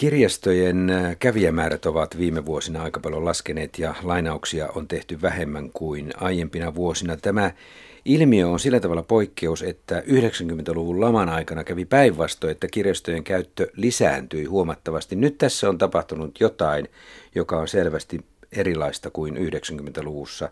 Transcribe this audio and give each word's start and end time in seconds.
Kirjastojen 0.00 0.90
äh, 0.90 1.16
kävijämäärät 1.18 1.86
ovat 1.86 2.18
viime 2.18 2.46
vuosina 2.46 2.82
aika 2.82 3.00
paljon 3.00 3.24
laskeneet 3.24 3.78
ja 3.78 3.94
lainauksia 4.02 4.68
on 4.74 4.88
tehty 4.88 5.22
vähemmän 5.22 5.70
kuin 5.72 6.10
aiempina 6.16 6.74
vuosina. 6.74 7.16
Tämä 7.16 7.50
ilmiö 8.04 8.48
on 8.48 8.60
sillä 8.60 8.80
tavalla 8.80 9.02
poikkeus, 9.02 9.62
että 9.62 10.00
90-luvun 10.00 11.00
laman 11.00 11.28
aikana 11.28 11.64
kävi 11.64 11.84
päinvastoin, 11.84 12.50
että 12.50 12.68
kirjastojen 12.68 13.24
käyttö 13.24 13.66
lisääntyi 13.76 14.44
huomattavasti. 14.44 15.16
Nyt 15.16 15.38
tässä 15.38 15.68
on 15.68 15.78
tapahtunut 15.78 16.40
jotain, 16.40 16.88
joka 17.34 17.58
on 17.58 17.68
selvästi 17.68 18.20
erilaista 18.52 19.10
kuin 19.10 19.36
90-luvussa. 19.36 20.50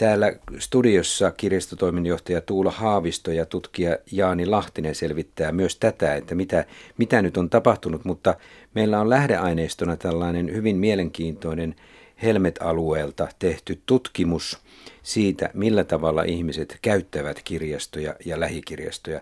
Täällä 0.00 0.32
studiossa 0.58 1.30
kirjastotoimenjohtaja 1.30 2.40
Tuula 2.40 2.70
Haavisto 2.70 3.32
ja 3.32 3.46
tutkija 3.46 3.98
Jaani 4.12 4.46
Lahtinen 4.46 4.94
selvittää 4.94 5.52
myös 5.52 5.76
tätä, 5.76 6.14
että 6.14 6.34
mitä, 6.34 6.64
mitä 6.98 7.22
nyt 7.22 7.36
on 7.36 7.50
tapahtunut, 7.50 8.04
mutta 8.04 8.34
meillä 8.74 9.00
on 9.00 9.10
lähdeaineistona 9.10 9.96
tällainen 9.96 10.54
hyvin 10.54 10.76
mielenkiintoinen 10.76 11.74
Helmet-alueelta 12.22 13.28
tehty 13.38 13.82
tutkimus 13.86 14.58
siitä, 15.02 15.50
millä 15.54 15.84
tavalla 15.84 16.22
ihmiset 16.22 16.78
käyttävät 16.82 17.40
kirjastoja 17.44 18.14
ja 18.24 18.40
lähikirjastoja. 18.40 19.20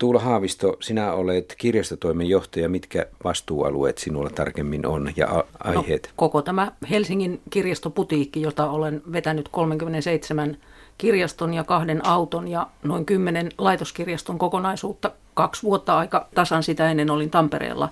Tuula 0.00 0.20
Haavisto, 0.20 0.76
sinä 0.80 1.12
olet 1.12 1.54
kirjastotoimen 1.58 2.28
johtaja. 2.28 2.68
Mitkä 2.68 3.06
vastuualueet 3.24 3.98
sinulla 3.98 4.30
tarkemmin 4.30 4.86
on 4.86 5.12
ja 5.16 5.28
a- 5.28 5.44
aiheet? 5.64 6.02
No, 6.06 6.12
koko 6.16 6.42
tämä 6.42 6.72
Helsingin 6.90 7.40
kirjastoputiikki, 7.50 8.42
jota 8.42 8.70
olen 8.70 9.02
vetänyt 9.12 9.48
37 9.48 10.56
kirjaston 10.98 11.54
ja 11.54 11.64
kahden 11.64 12.06
auton 12.06 12.48
ja 12.48 12.66
noin 12.82 13.06
kymmenen 13.06 13.48
laitoskirjaston 13.58 14.38
kokonaisuutta. 14.38 15.10
Kaksi 15.34 15.62
vuotta 15.62 15.98
aika 15.98 16.28
tasan 16.34 16.62
sitä 16.62 16.90
ennen 16.90 17.10
olin 17.10 17.30
Tampereella 17.30 17.88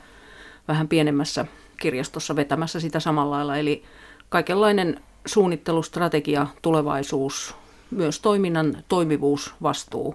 vähän 0.69 0.89
pienemmässä 0.89 1.47
kirjastossa 1.81 2.37
vetämässä 2.37 2.81
sitä 2.81 3.01
samalla 3.01 3.37
lailla. 3.37 3.57
Eli 3.57 3.83
kaikenlainen 4.29 5.01
suunnittelustrategia, 5.27 6.47
tulevaisuus, 6.63 7.55
myös 7.91 8.21
toiminnan 8.21 8.85
toimivuus, 8.89 9.55
vastuu 9.63 10.15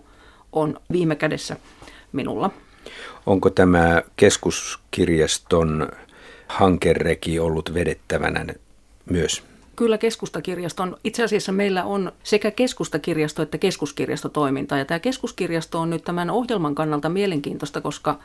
on 0.53 0.79
viime 0.91 1.15
kädessä 1.15 1.57
minulla. 2.13 2.49
Onko 3.25 3.49
tämä 3.49 4.01
keskuskirjaston 4.15 5.89
hankereki 6.47 7.39
ollut 7.39 7.73
vedettävänä 7.73 8.45
myös? 9.09 9.43
Kyllä 9.75 9.97
keskustakirjaston. 9.97 10.97
Itse 11.03 11.23
asiassa 11.23 11.51
meillä 11.51 11.83
on 11.83 12.11
sekä 12.23 12.51
keskustakirjasto 12.51 13.41
että 13.41 13.57
keskuskirjastotoiminta. 13.57 14.77
Ja 14.77 14.85
tämä 14.85 14.99
keskuskirjasto 14.99 15.79
on 15.79 15.89
nyt 15.89 16.03
tämän 16.03 16.29
ohjelman 16.29 16.75
kannalta 16.75 17.09
mielenkiintoista, 17.09 17.81
koska 17.81 18.19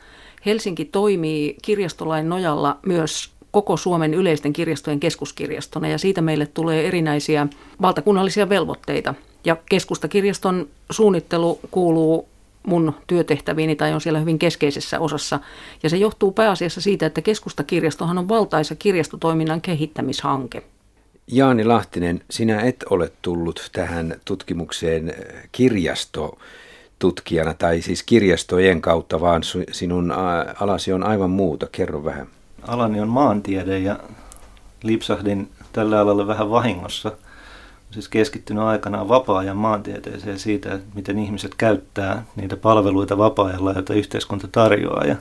Helsinki 0.45 0.85
toimii 0.85 1.57
kirjastolain 1.61 2.29
nojalla 2.29 2.77
myös 2.85 3.31
koko 3.51 3.77
Suomen 3.77 4.13
yleisten 4.13 4.53
kirjastojen 4.53 4.99
keskuskirjastona 4.99 5.87
ja 5.87 5.97
siitä 5.97 6.21
meille 6.21 6.45
tulee 6.45 6.87
erinäisiä 6.87 7.47
valtakunnallisia 7.81 8.49
velvoitteita. 8.49 9.13
Ja 9.45 9.57
keskustakirjaston 9.69 10.67
suunnittelu 10.91 11.59
kuuluu 11.71 12.27
mun 12.67 12.93
työtehtäviini 13.07 13.75
tai 13.75 13.93
on 13.93 14.01
siellä 14.01 14.19
hyvin 14.19 14.39
keskeisessä 14.39 14.99
osassa. 14.99 15.39
Ja 15.83 15.89
se 15.89 15.97
johtuu 15.97 16.31
pääasiassa 16.31 16.81
siitä, 16.81 17.05
että 17.05 17.21
keskustakirjastohan 17.21 18.17
on 18.17 18.29
valtaisa 18.29 18.75
kirjastotoiminnan 18.75 19.61
kehittämishanke. 19.61 20.63
Jaani 21.27 21.65
Lahtinen, 21.65 22.21
sinä 22.29 22.61
et 22.61 22.83
ole 22.89 23.11
tullut 23.21 23.69
tähän 23.73 24.15
tutkimukseen 24.25 25.15
kirjasto 25.51 26.37
tutkijana 26.99 27.53
tai 27.53 27.81
siis 27.81 28.03
kirjastojen 28.03 28.81
kautta, 28.81 29.21
vaan 29.21 29.41
sinun 29.71 30.13
alasi 30.59 30.93
on 30.93 31.03
aivan 31.03 31.29
muuta. 31.29 31.67
Kerro 31.71 32.03
vähän. 32.03 32.27
Alani 32.67 32.99
on 32.99 33.09
maantiede 33.09 33.79
ja 33.79 33.99
lipsahdin 34.83 35.49
tällä 35.73 35.99
alalla 35.99 36.27
vähän 36.27 36.49
vahingossa– 36.49 37.11
siis 37.91 38.09
keskittynyt 38.09 38.63
aikanaan 38.63 39.09
vapaa-ajan 39.09 39.57
maantieteeseen 39.57 40.39
siitä, 40.39 40.73
että 40.73 40.87
miten 40.95 41.19
ihmiset 41.19 41.55
käyttää 41.55 42.23
niitä 42.35 42.57
palveluita 42.57 43.17
vapaa-ajalla, 43.17 43.71
joita 43.71 43.93
yhteiskunta 43.93 44.47
tarjoaa. 44.51 45.05
Ja 45.05 45.15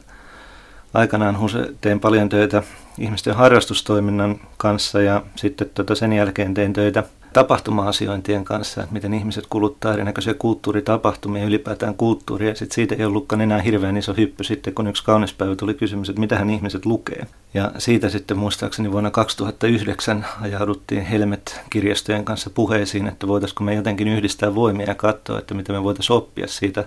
aikanaan 0.95 1.37
tein 1.81 2.01
paljon 2.01 2.29
töitä 2.29 2.63
ihmisten 2.99 3.35
harrastustoiminnan 3.35 4.41
kanssa 4.57 5.03
ja 5.03 5.23
sitten 5.37 5.71
tota 5.75 5.95
sen 5.95 6.13
jälkeen 6.13 6.55
tein 6.55 6.73
töitä 6.73 7.05
tapahtuma-asiointien 7.33 8.45
kanssa, 8.45 8.81
että 8.81 8.93
miten 8.93 9.15
ihmiset 9.15 9.47
kuluttaa 9.51 9.93
erinäköisiä 9.93 10.35
kulttuuritapahtumia, 10.35 11.45
ylipäätään 11.45 11.95
kulttuuria. 11.95 12.55
Sitten 12.55 12.75
siitä 12.75 12.95
ei 12.95 13.05
ollutkaan 13.05 13.41
enää 13.41 13.61
hirveän 13.61 13.97
iso 13.97 14.15
hyppy 14.15 14.45
sitten, 14.45 14.75
kun 14.75 14.87
yksi 14.87 15.05
kaunis 15.05 15.33
päivä 15.33 15.57
tuli 15.57 15.75
kysymys, 15.75 16.09
että 16.09 16.21
mitähän 16.21 16.51
ihmiset 16.51 16.87
lukee. 16.87 17.27
Ja 17.55 17.73
siitä 17.79 18.09
sitten 18.09 18.39
muistaakseni 18.39 18.93
vuonna 18.93 19.11
2009 19.11 20.27
ajauduttiin 20.41 21.03
Helmet-kirjastojen 21.03 22.25
kanssa 22.25 22.51
puheisiin, 22.51 23.09
että 23.09 23.29
voitaisiinko 23.29 23.65
me 23.65 23.75
jotenkin 23.75 24.09
yhdistää 24.09 24.55
voimia 24.55 24.87
ja 24.87 24.95
katsoa, 24.95 25.39
että 25.39 25.55
mitä 25.55 25.73
me 25.73 25.83
voitaisiin 25.83 26.17
oppia 26.17 26.47
siitä 26.47 26.85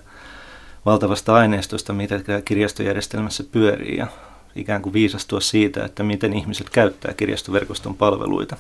valtavasta 0.86 1.34
aineistosta, 1.34 1.94
mitä 1.94 2.20
kirjastojärjestelmässä 2.46 3.44
pyörii 3.52 3.98
ja 3.98 4.08
ikään 4.56 4.82
kuin 4.82 4.94
viisastua 4.94 5.40
siitä, 5.40 5.86
että 5.86 6.04
miten 6.04 6.34
ihmiset 6.34 6.70
käyttää 6.70 7.14
kirjastoverkoston 7.14 7.96
palveluita. 7.96 8.58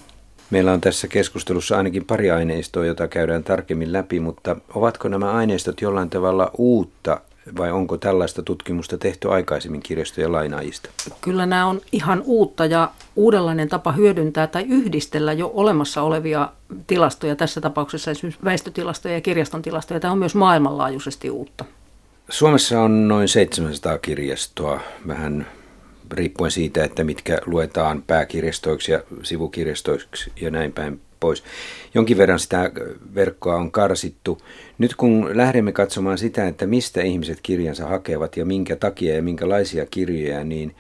Meillä 0.51 0.73
on 0.73 0.81
tässä 0.81 1.07
keskustelussa 1.07 1.77
ainakin 1.77 2.05
pari 2.05 2.31
aineistoa, 2.31 2.85
jota 2.85 3.07
käydään 3.07 3.43
tarkemmin 3.43 3.93
läpi, 3.93 4.19
mutta 4.19 4.55
ovatko 4.73 5.07
nämä 5.07 5.31
aineistot 5.31 5.81
jollain 5.81 6.09
tavalla 6.09 6.51
uutta 6.57 7.21
vai 7.57 7.71
onko 7.71 7.97
tällaista 7.97 8.43
tutkimusta 8.43 8.97
tehty 8.97 9.31
aikaisemmin 9.31 9.81
kirjastojen 9.81 10.31
lainaajista? 10.31 10.89
Kyllä 11.21 11.45
nämä 11.45 11.65
on 11.65 11.81
ihan 11.91 12.21
uutta 12.25 12.65
ja 12.65 12.91
uudenlainen 13.15 13.69
tapa 13.69 13.91
hyödyntää 13.91 14.47
tai 14.47 14.65
yhdistellä 14.69 15.33
jo 15.33 15.51
olemassa 15.53 16.01
olevia 16.01 16.49
tilastoja, 16.87 17.35
tässä 17.35 17.61
tapauksessa 17.61 18.11
esimerkiksi 18.11 18.43
väestötilastoja 18.43 19.13
ja 19.13 19.21
kirjaston 19.21 19.61
tilastoja. 19.61 19.99
Tämä 19.99 20.11
on 20.11 20.19
myös 20.19 20.35
maailmanlaajuisesti 20.35 21.29
uutta. 21.29 21.65
Suomessa 22.29 22.81
on 22.81 23.07
noin 23.07 23.27
700 23.27 23.97
kirjastoa, 23.97 24.79
vähän 25.07 25.47
riippuen 26.11 26.51
siitä, 26.51 26.83
että 26.83 27.03
mitkä 27.03 27.37
luetaan 27.45 28.03
pääkirjastoiksi 28.07 28.91
ja 28.91 29.03
sivukirjastoiksi 29.23 30.31
ja 30.41 30.51
näin 30.51 30.73
päin 30.73 31.01
pois. 31.19 31.43
Jonkin 31.93 32.17
verran 32.17 32.39
sitä 32.39 32.71
verkkoa 33.15 33.55
on 33.55 33.71
karsittu. 33.71 34.41
Nyt 34.77 34.95
kun 34.95 35.37
lähdemme 35.37 35.71
katsomaan 35.71 36.17
sitä, 36.17 36.47
että 36.47 36.67
mistä 36.67 37.01
ihmiset 37.01 37.39
kirjansa 37.43 37.87
hakevat 37.87 38.37
ja 38.37 38.45
minkä 38.45 38.75
takia 38.75 39.15
ja 39.15 39.23
minkälaisia 39.23 39.85
kirjoja, 39.85 40.43
niin 40.43 40.75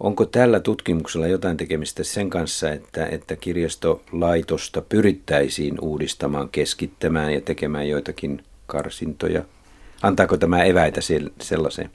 onko 0.00 0.26
tällä 0.26 0.60
tutkimuksella 0.60 1.26
jotain 1.26 1.56
tekemistä 1.56 2.04
sen 2.04 2.30
kanssa, 2.30 2.70
että, 2.70 3.06
että 3.06 3.36
kirjastolaitosta 3.36 4.82
pyrittäisiin 4.82 5.74
uudistamaan, 5.80 6.48
keskittämään 6.48 7.34
ja 7.34 7.40
tekemään 7.40 7.88
joitakin 7.88 8.42
karsintoja? 8.66 9.44
Antaako 10.02 10.36
tämä 10.36 10.64
eväitä 10.64 11.00
sellaiseen? 11.40 11.90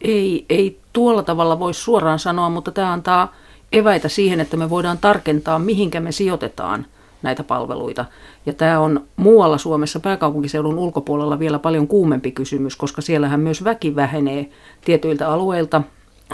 Ei, 0.00 0.46
ei 0.50 0.80
tuolla 0.92 1.22
tavalla 1.22 1.58
voi 1.58 1.74
suoraan 1.74 2.18
sanoa, 2.18 2.48
mutta 2.48 2.70
tämä 2.70 2.92
antaa 2.92 3.34
eväitä 3.72 4.08
siihen, 4.08 4.40
että 4.40 4.56
me 4.56 4.70
voidaan 4.70 4.98
tarkentaa, 4.98 5.58
mihinkä 5.58 6.00
me 6.00 6.12
sijoitetaan 6.12 6.86
näitä 7.22 7.44
palveluita. 7.44 8.04
Ja 8.46 8.52
tämä 8.52 8.80
on 8.80 9.06
muualla 9.16 9.58
Suomessa 9.58 10.00
pääkaupunkiseudun 10.00 10.78
ulkopuolella 10.78 11.38
vielä 11.38 11.58
paljon 11.58 11.86
kuumempi 11.86 12.32
kysymys, 12.32 12.76
koska 12.76 13.02
siellähän 13.02 13.40
myös 13.40 13.64
väki 13.64 13.96
vähenee 13.96 14.50
tietyiltä 14.84 15.28
alueilta. 15.28 15.82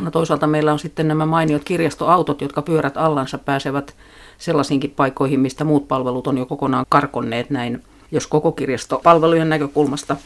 No 0.00 0.10
toisaalta 0.10 0.46
meillä 0.46 0.72
on 0.72 0.78
sitten 0.78 1.08
nämä 1.08 1.26
mainiot 1.26 1.64
kirjastoautot, 1.64 2.40
jotka 2.40 2.62
pyörät 2.62 2.96
allansa 2.96 3.38
pääsevät 3.38 3.94
sellaisiinkin 4.38 4.90
paikoihin, 4.90 5.40
mistä 5.40 5.64
muut 5.64 5.88
palvelut 5.88 6.26
on 6.26 6.38
jo 6.38 6.46
kokonaan 6.46 6.86
karkonneet 6.88 7.50
näin, 7.50 7.82
jos 8.12 8.26
koko 8.26 8.52
kirjastopalvelujen 8.52 9.48
näkökulmasta 9.48 10.16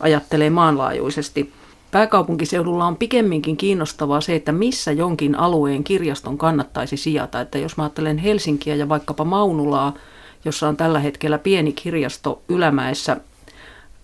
ajattelee 0.00 0.50
maanlaajuisesti. 0.50 1.52
Pääkaupunkiseudulla 1.92 2.84
on 2.84 2.96
pikemminkin 2.96 3.56
kiinnostavaa 3.56 4.20
se, 4.20 4.34
että 4.34 4.52
missä 4.52 4.92
jonkin 4.92 5.34
alueen 5.34 5.84
kirjaston 5.84 6.38
kannattaisi 6.38 6.96
sijata. 6.96 7.40
Että 7.40 7.58
jos 7.58 7.76
mä 7.76 7.82
ajattelen 7.82 8.18
Helsinkiä 8.18 8.74
ja 8.74 8.88
vaikkapa 8.88 9.24
Maunulaa, 9.24 9.94
jossa 10.44 10.68
on 10.68 10.76
tällä 10.76 10.98
hetkellä 10.98 11.38
pieni 11.38 11.72
kirjasto 11.72 12.42
Ylämäessä 12.48 13.16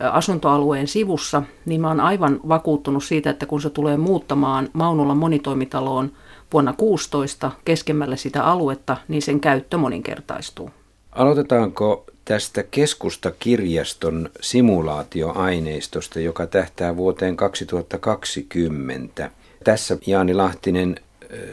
asuntoalueen 0.00 0.86
sivussa, 0.86 1.42
niin 1.66 1.80
mä 1.80 1.88
oon 1.88 2.00
aivan 2.00 2.40
vakuuttunut 2.48 3.04
siitä, 3.04 3.30
että 3.30 3.46
kun 3.46 3.60
se 3.60 3.70
tulee 3.70 3.96
muuttamaan 3.96 4.68
Maunulan 4.72 5.16
monitoimitaloon 5.16 6.12
vuonna 6.52 6.72
16 6.72 7.50
keskemmälle 7.64 8.16
sitä 8.16 8.44
aluetta, 8.44 8.96
niin 9.08 9.22
sen 9.22 9.40
käyttö 9.40 9.78
moninkertaistuu. 9.78 10.70
Aloitetaanko 11.12 12.04
tästä 12.24 12.62
keskustakirjaston 12.62 14.30
simulaatioaineistosta, 14.40 16.20
joka 16.20 16.46
tähtää 16.46 16.96
vuoteen 16.96 17.36
2020. 17.36 19.30
Tässä 19.64 19.98
Jaani 20.06 20.34
Lahtinen 20.34 20.96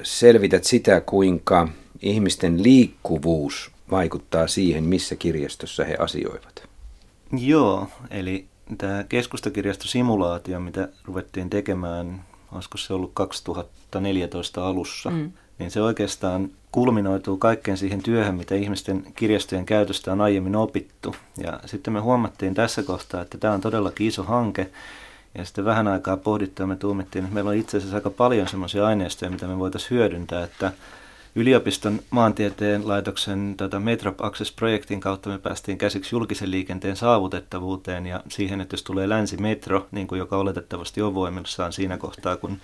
selvität 0.03 0.63
sitä, 0.63 1.01
kuinka 1.01 1.67
ihmisten 2.01 2.63
liikkuvuus 2.63 3.71
vaikuttaa 3.91 4.47
siihen, 4.47 4.83
missä 4.83 5.15
kirjastossa 5.15 5.83
he 5.83 5.95
asioivat. 5.99 6.63
Joo, 7.39 7.87
eli 8.11 8.45
tämä 8.77 9.03
keskustakirjastosimulaatio, 9.09 10.59
mitä 10.59 10.89
ruvettiin 11.05 11.49
tekemään 11.49 12.25
olisiko 12.51 12.77
se 12.77 12.93
ollut 12.93 13.11
2014 13.13 14.67
alussa, 14.67 15.09
mm. 15.09 15.31
Niin 15.59 15.71
se 15.71 15.81
oikeastaan 15.81 16.49
kulminoituu 16.71 17.37
kaikkeen 17.37 17.77
siihen 17.77 18.03
työhön, 18.03 18.35
mitä 18.35 18.55
ihmisten 18.55 19.03
kirjastojen 19.15 19.65
käytöstä 19.65 20.11
on 20.11 20.21
aiemmin 20.21 20.55
opittu. 20.55 21.15
Ja 21.37 21.59
sitten 21.65 21.93
me 21.93 21.99
huomattiin 21.99 22.53
tässä 22.53 22.83
kohtaa, 22.83 23.21
että 23.21 23.37
tämä 23.37 23.53
on 23.53 23.61
todellakin 23.61 24.07
iso 24.07 24.23
hanke, 24.23 24.69
ja 25.37 25.45
sitten 25.45 25.65
vähän 25.65 25.87
aikaa 25.87 26.17
pohdittua 26.17 26.67
me 26.67 26.75
tuumittiin, 26.75 27.23
että 27.23 27.33
meillä 27.33 27.49
on 27.49 27.55
itse 27.55 27.77
asiassa 27.77 27.97
aika 27.97 28.09
paljon 28.09 28.47
semmoisia 28.47 28.87
aineistoja, 28.87 29.31
mitä 29.31 29.47
me 29.47 29.59
voitaisiin 29.59 29.89
hyödyntää, 29.89 30.43
että 30.43 30.71
yliopiston 31.35 31.99
maantieteen 32.09 32.87
laitoksen 32.87 33.53
tota 33.57 33.79
Metrop 33.79 34.21
Access-projektin 34.21 34.99
kautta 34.99 35.29
me 35.29 35.37
päästiin 35.37 35.77
käsiksi 35.77 36.15
julkisen 36.15 36.51
liikenteen 36.51 36.95
saavutettavuuteen 36.95 38.05
ja 38.05 38.21
siihen, 38.29 38.61
että 38.61 38.73
jos 38.73 38.83
tulee 38.83 39.09
länsimetro, 39.09 39.87
niin 39.91 40.07
kuin 40.07 40.19
joka 40.19 40.37
oletettavasti 40.37 41.01
on 41.01 41.15
voimissaan 41.15 41.73
siinä 41.73 41.97
kohtaa, 41.97 42.37
kun 42.37 42.57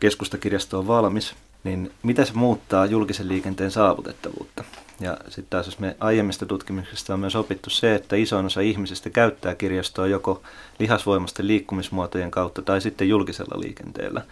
keskustakirjasto 0.00 0.78
on 0.78 0.86
valmis, 0.86 1.34
niin 1.64 1.92
mitä 2.02 2.24
se 2.24 2.32
muuttaa 2.34 2.86
julkisen 2.86 3.28
liikenteen 3.28 3.70
saavutettavuutta? 3.70 4.64
Ja 5.00 5.16
sitten 5.24 5.46
taas 5.50 5.66
jos 5.66 5.78
me 5.78 5.96
aiemmista 6.00 6.46
tutkimuksista 6.46 7.14
on 7.14 7.20
myös 7.20 7.36
opittu 7.36 7.70
se, 7.70 7.94
että 7.94 8.16
isoin 8.16 8.46
osa 8.46 8.60
ihmisistä 8.60 9.10
käyttää 9.10 9.54
kirjastoa 9.54 10.06
joko 10.06 10.42
lihasvoimaisten 10.78 11.46
liikkumismuotojen 11.46 12.30
kautta 12.30 12.62
tai 12.62 12.80
sitten 12.80 13.08
julkisella 13.08 13.60
liikenteellä. 13.60 14.22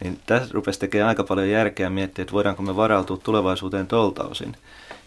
Niin 0.00 0.18
tässä 0.26 0.54
rupesi 0.54 0.80
tekemään 0.80 1.08
aika 1.08 1.24
paljon 1.24 1.48
järkeä 1.50 1.90
miettiä, 1.90 2.22
että 2.22 2.32
voidaanko 2.32 2.62
me 2.62 2.76
varautua 2.76 3.16
tulevaisuuteen 3.16 3.86
tolta 3.86 4.24
osin. 4.24 4.56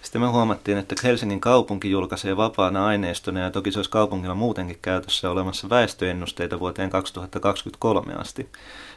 Sitten 0.01 0.21
me 0.21 0.27
huomattiin, 0.27 0.77
että 0.77 0.95
Helsingin 1.03 1.39
kaupunki 1.39 1.91
julkaisee 1.91 2.37
vapaana 2.37 2.85
aineistona, 2.85 3.39
ja 3.39 3.51
toki 3.51 3.71
se 3.71 3.79
olisi 3.79 3.89
kaupungilla 3.89 4.35
muutenkin 4.35 4.79
käytössä 4.81 5.29
olemassa 5.29 5.69
väestöennusteita 5.69 6.59
vuoteen 6.59 6.89
2023 6.89 8.13
asti, 8.13 8.49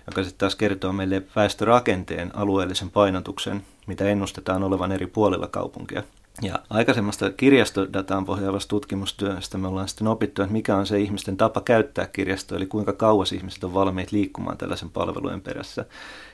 joka 0.06 0.22
sitten 0.22 0.38
taas 0.38 0.56
kertoo 0.56 0.93
meille 0.93 1.22
väestörakenteen 1.37 2.37
alueellisen 2.37 2.90
painotuksen, 2.90 3.62
mitä 3.87 4.04
ennustetaan 4.04 4.62
olevan 4.62 4.93
eri 4.93 5.06
puolilla 5.06 5.46
kaupunkia. 5.46 6.02
Ja 6.43 6.58
aikaisemmasta 6.70 7.31
kirjastodataan 7.31 8.25
pohjaavasta 8.25 8.69
tutkimustyöstä 8.69 9.58
me 9.58 9.69
ollaan 9.69 9.88
sitten 9.88 10.06
opittu, 10.08 10.43
että 10.43 10.52
mikä 10.52 10.76
on 10.76 10.87
se 10.87 11.00
ihmisten 11.00 11.37
tapa 11.37 11.61
käyttää 11.61 12.06
kirjastoa, 12.06 12.58
eli 12.58 12.67
kuinka 12.67 12.93
kauas 12.93 13.32
ihmiset 13.32 13.64
on 13.64 13.75
valmiit 13.75 14.12
liikkumaan 14.12 14.58
tällaisen 14.58 14.90
palvelujen 14.90 15.40
perässä. 15.40 15.84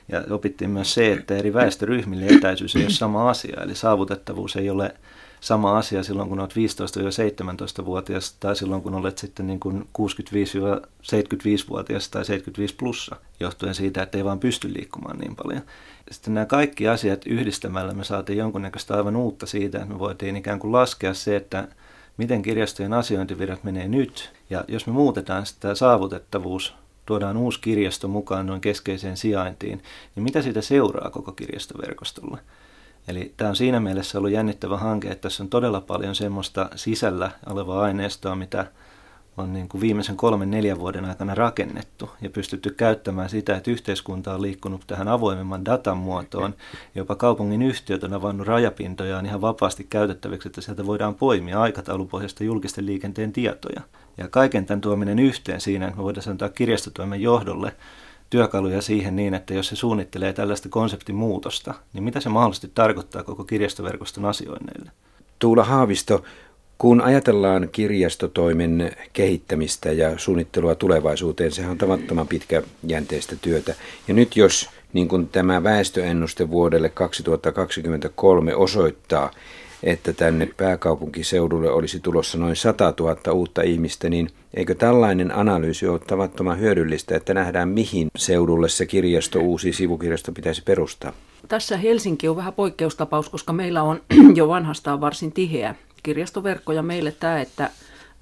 Ja 0.07 0.23
opittiin 0.29 0.69
myös 0.69 0.93
se, 0.93 1.11
että 1.11 1.35
eri 1.35 1.53
väestöryhmille 1.53 2.25
etäisyys 2.25 2.75
ei 2.75 2.83
ole 2.83 2.89
sama 2.89 3.29
asia, 3.29 3.61
eli 3.63 3.75
saavutettavuus 3.75 4.55
ei 4.55 4.69
ole 4.69 4.95
sama 5.41 5.77
asia 5.77 6.03
silloin, 6.03 6.29
kun 6.29 6.39
olet 6.39 6.53
15-17-vuotias 6.53 8.35
tai 8.39 8.55
silloin, 8.55 8.81
kun 8.81 8.95
olet 8.95 9.17
sitten 9.17 9.47
niin 9.47 9.59
kuin 9.59 9.87
65-75-vuotias 9.99 12.09
tai 12.09 12.25
75 12.25 12.75
plussa, 12.75 13.15
johtuen 13.39 13.75
siitä, 13.75 14.03
että 14.03 14.17
ei 14.17 14.25
vaan 14.25 14.39
pysty 14.39 14.73
liikkumaan 14.73 15.17
niin 15.17 15.35
paljon. 15.35 15.61
Sitten 16.11 16.33
nämä 16.33 16.45
kaikki 16.45 16.87
asiat 16.87 17.25
yhdistämällä 17.25 17.93
me 17.93 18.03
saatiin 18.03 18.37
jonkunnäköistä 18.37 18.95
aivan 18.95 19.15
uutta 19.15 19.45
siitä, 19.45 19.77
että 19.77 19.93
me 19.93 19.99
voitiin 19.99 20.35
ikään 20.35 20.59
kuin 20.59 20.71
laskea 20.71 21.13
se, 21.13 21.35
että 21.35 21.67
miten 22.17 22.41
kirjastojen 22.41 22.93
asiointivirrat 22.93 23.63
menee 23.63 23.87
nyt. 23.87 24.31
Ja 24.49 24.65
jos 24.67 24.87
me 24.87 24.93
muutetaan 24.93 25.45
sitä 25.45 25.75
saavutettavuus, 25.75 26.73
tuodaan 27.05 27.37
uusi 27.37 27.59
kirjasto 27.61 28.07
mukaan 28.07 28.45
noin 28.45 28.61
keskeiseen 28.61 29.17
sijaintiin, 29.17 29.83
niin 30.15 30.23
mitä 30.23 30.41
siitä 30.41 30.61
seuraa 30.61 31.09
koko 31.09 31.31
kirjastoverkostolle? 31.31 32.39
Eli 33.09 33.33
tämä 33.37 33.49
on 33.49 33.55
siinä 33.55 33.79
mielessä 33.79 34.17
ollut 34.17 34.31
jännittävä 34.31 34.77
hanke, 34.77 35.07
että 35.07 35.21
tässä 35.21 35.43
on 35.43 35.49
todella 35.49 35.81
paljon 35.81 36.15
semmoista 36.15 36.69
sisällä 36.75 37.31
olevaa 37.45 37.81
aineistoa, 37.81 38.35
mitä 38.35 38.65
on 39.37 39.53
niin 39.53 39.69
kuin 39.69 39.81
viimeisen 39.81 40.17
kolmen 40.17 40.51
neljän 40.51 40.79
vuoden 40.79 41.05
aikana 41.05 41.35
rakennettu 41.35 42.09
ja 42.21 42.29
pystytty 42.29 42.69
käyttämään 42.69 43.29
sitä, 43.29 43.55
että 43.55 43.71
yhteiskunta 43.71 44.33
on 44.33 44.41
liikkunut 44.41 44.83
tähän 44.87 45.07
avoimemman 45.07 45.65
datan 45.65 45.97
muotoon. 45.97 46.55
Jopa 46.95 47.15
kaupungin 47.15 47.61
yhtiöt 47.61 48.03
on 48.03 48.13
avannut 48.13 48.47
rajapintojaan 48.47 49.25
ihan 49.25 49.41
vapaasti 49.41 49.87
käytettäviksi, 49.89 50.47
että 50.47 50.61
sieltä 50.61 50.85
voidaan 50.85 51.15
poimia 51.15 51.61
aikataulupohjasta 51.61 52.43
julkisten 52.43 52.85
liikenteen 52.85 53.33
tietoja. 53.33 53.81
Ja 54.17 54.27
kaiken 54.27 54.65
tämän 54.65 54.81
tuominen 54.81 55.19
yhteen 55.19 55.61
siinä, 55.61 55.87
että 55.87 55.97
me 55.97 56.03
voidaan 56.03 56.29
antaa 56.29 56.49
kirjastotoimen 56.49 57.21
johdolle 57.21 57.71
työkaluja 58.29 58.81
siihen 58.81 59.15
niin, 59.15 59.33
että 59.33 59.53
jos 59.53 59.67
se 59.67 59.75
suunnittelee 59.75 60.33
tällaista 60.33 60.69
konseptimuutosta, 60.69 61.73
niin 61.93 62.03
mitä 62.03 62.19
se 62.19 62.29
mahdollisesti 62.29 62.71
tarkoittaa 62.75 63.23
koko 63.23 63.43
kirjastoverkoston 63.43 64.25
asioinneille? 64.25 64.91
Tuula 65.39 65.63
Haavisto, 65.63 66.23
kun 66.77 67.01
ajatellaan 67.01 67.69
kirjastotoimen 67.71 68.95
kehittämistä 69.13 69.91
ja 69.91 70.17
suunnittelua 70.17 70.75
tulevaisuuteen, 70.75 71.51
sehän 71.51 71.71
on 71.71 71.77
tavattoman 71.77 72.27
pitkäjänteistä 72.27 73.35
työtä. 73.41 73.75
Ja 74.07 74.13
nyt 74.13 74.35
jos 74.35 74.69
niin 74.93 75.07
kuin 75.07 75.27
tämä 75.27 75.63
väestöennuste 75.63 76.49
vuodelle 76.49 76.89
2023 76.89 78.55
osoittaa, 78.55 79.31
että 79.83 80.13
tänne 80.13 80.49
pääkaupunkiseudulle 80.57 81.71
olisi 81.71 81.99
tulossa 81.99 82.37
noin 82.37 82.55
100 82.55 82.93
000 82.99 83.31
uutta 83.31 83.61
ihmistä, 83.61 84.09
niin 84.09 84.29
eikö 84.53 84.75
tällainen 84.75 85.35
analyysi 85.35 85.87
ole 85.87 85.99
tavattoman 85.99 86.59
hyödyllistä, 86.59 87.15
että 87.15 87.33
nähdään 87.33 87.69
mihin 87.69 88.07
seudulle 88.17 88.69
se 88.69 88.85
kirjasto, 88.85 89.39
uusi 89.39 89.73
sivukirjasto 89.73 90.31
pitäisi 90.31 90.63
perustaa? 90.63 91.13
Tässä 91.47 91.77
Helsinki 91.77 92.27
on 92.27 92.35
vähän 92.35 92.53
poikkeustapaus, 92.53 93.29
koska 93.29 93.53
meillä 93.53 93.83
on 93.83 94.01
jo 94.35 94.47
vanhastaan 94.47 95.01
varsin 95.01 95.31
tiheä 95.31 95.75
kirjastoverkko 96.03 96.73
ja 96.73 96.81
meille 96.81 97.11
tämä, 97.11 97.41
että 97.41 97.69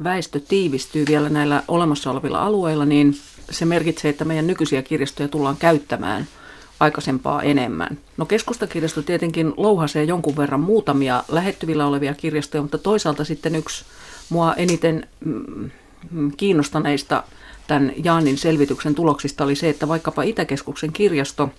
väestö 0.03 0.39
tiivistyy 0.39 1.05
vielä 1.09 1.29
näillä 1.29 1.63
olemassa 1.67 2.11
olevilla 2.11 2.43
alueilla, 2.43 2.85
niin 2.85 3.15
se 3.49 3.65
merkitsee, 3.65 4.09
että 4.09 4.25
meidän 4.25 4.47
nykyisiä 4.47 4.81
kirjastoja 4.81 5.29
tullaan 5.29 5.57
käyttämään– 5.57 6.27
aikaisempaa 6.79 7.41
enemmän. 7.41 7.97
No 8.17 8.25
keskustakirjasto 8.25 9.01
tietenkin 9.01 9.53
louhasee 9.57 10.03
jonkun 10.03 10.37
verran 10.37 10.59
muutamia 10.59 11.23
lähettyvillä 11.27 11.87
olevia 11.87 12.13
kirjastoja, 12.13 12.61
mutta 12.61 12.77
toisaalta 12.77 13.23
sitten 13.23 13.55
yksi 13.55 13.85
mua 14.29 14.53
eniten 14.53 15.07
mm, 15.25 15.69
mm, 16.11 16.31
kiinnostaneista 16.37 17.23
tämän 17.67 17.91
Jaanin 18.03 18.37
selvityksen 18.37 18.95
tuloksista 18.95 19.43
oli 19.43 19.55
se, 19.55 19.69
että 19.69 19.87
vaikkapa 19.87 20.23
Itäkeskuksen 20.23 20.93
kirjasto 20.93 21.49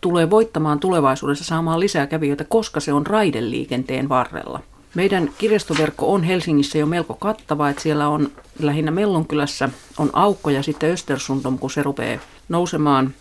tulee 0.00 0.30
voittamaan 0.30 0.80
tulevaisuudessa 0.80 1.44
saamaan 1.44 1.80
lisää 1.80 2.06
kävijöitä, 2.06 2.44
koska 2.44 2.80
se 2.80 2.92
on 2.92 3.06
raideliikenteen 3.06 4.08
varrella. 4.08 4.60
Meidän 4.94 5.30
kirjastoverkko 5.38 6.12
on 6.12 6.22
Helsingissä 6.22 6.78
jo 6.78 6.86
melko 6.86 7.14
kattava, 7.14 7.68
että 7.68 7.82
siellä 7.82 8.08
on 8.08 8.30
lähinnä 8.58 8.90
Mellonkylässä 8.90 9.68
on 9.98 10.10
aukko 10.12 10.50
ja 10.50 10.62
sitten 10.62 10.90
Östersundom, 10.90 11.58
kun 11.58 11.70
se 11.70 11.82
rupeaa 11.82 12.20
nousemaan 12.48 13.14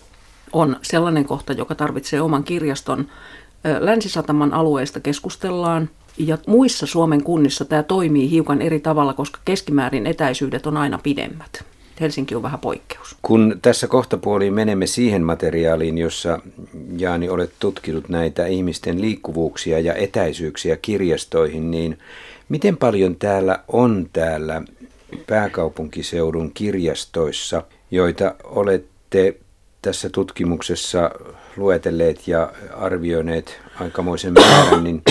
on 0.54 0.76
sellainen 0.82 1.26
kohta, 1.26 1.54
joka 1.54 1.76
tarvitsee 1.76 2.22
oman 2.22 2.44
kirjaston. 2.44 3.08
Länsisataman 3.80 4.54
alueesta 4.54 5.00
keskustellaan 5.00 5.90
ja 6.18 6.38
muissa 6.48 6.86
Suomen 6.86 7.24
kunnissa 7.24 7.66
tämä 7.66 7.84
toimii 7.84 8.30
hiukan 8.30 8.62
eri 8.62 8.80
tavalla, 8.80 9.14
koska 9.14 9.40
keskimäärin 9.46 10.08
etäisyydet 10.08 10.68
on 10.68 10.78
aina 10.78 11.00
pidemmät. 11.04 11.64
Helsinki 12.00 12.36
on 12.36 12.44
vähän 12.44 12.60
poikkeus. 12.60 13.16
Kun 13.22 13.60
tässä 13.62 13.88
kohtapuoliin 13.88 14.54
menemme 14.54 14.88
siihen 14.88 15.24
materiaaliin, 15.24 15.98
jossa 15.98 16.40
Jaani 16.98 17.30
olet 17.30 17.54
tutkinut 17.60 18.10
näitä 18.10 18.46
ihmisten 18.48 19.02
liikkuvuuksia 19.02 19.80
ja 19.80 19.94
etäisyyksiä 19.94 20.78
kirjastoihin, 20.78 21.72
niin 21.72 21.98
miten 22.50 22.78
paljon 22.78 23.16
täällä 23.16 23.60
on 23.68 24.10
täällä 24.14 24.62
pääkaupunkiseudun 25.28 26.52
kirjastoissa, 26.54 27.64
joita 27.92 28.36
olette 28.44 29.36
tässä 29.84 30.10
tutkimuksessa 30.10 31.12
luetelleet 31.58 32.28
ja 32.28 32.52
arvioineet 32.76 33.60
aikamoisen 33.80 34.34
määrän, 34.34 34.84
niin 34.84 35.04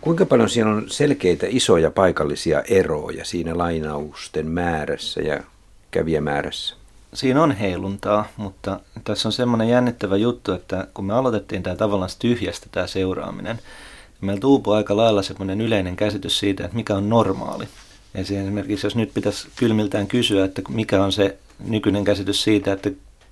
kuinka 0.00 0.26
paljon 0.26 0.50
siellä 0.50 0.72
on 0.72 0.84
selkeitä 0.90 1.46
isoja 1.50 1.90
paikallisia 1.90 2.62
eroja 2.62 3.24
siinä 3.24 3.58
lainausten 3.58 4.46
määrässä 4.46 5.20
ja 5.20 5.42
kävijämäärässä? 5.90 6.74
Siinä 7.14 7.42
on 7.42 7.52
heiluntaa, 7.52 8.28
mutta 8.36 8.80
tässä 9.04 9.28
on 9.28 9.32
semmoinen 9.32 9.68
jännittävä 9.68 10.16
juttu, 10.16 10.52
että 10.52 10.86
kun 10.94 11.04
me 11.04 11.14
aloitettiin 11.14 11.62
tämä 11.62 11.76
tavallaan 11.76 12.10
tyhjästä 12.18 12.66
tämä 12.72 12.86
seuraaminen, 12.86 13.60
meillä 14.20 14.46
uupui 14.46 14.76
aika 14.76 14.96
lailla 14.96 15.22
semmoinen 15.22 15.60
yleinen 15.60 15.96
käsitys 15.96 16.38
siitä, 16.38 16.64
että 16.64 16.76
mikä 16.76 16.94
on 16.94 17.08
normaali. 17.08 17.68
Esimerkiksi 18.14 18.86
jos 18.86 18.96
nyt 18.96 19.14
pitäisi 19.14 19.48
kylmiltään 19.56 20.06
kysyä, 20.06 20.44
että 20.44 20.62
mikä 20.68 21.04
on 21.04 21.12
se 21.12 21.36
nykyinen 21.68 22.04
käsitys 22.04 22.42
siitä, 22.42 22.72
että 22.72 22.90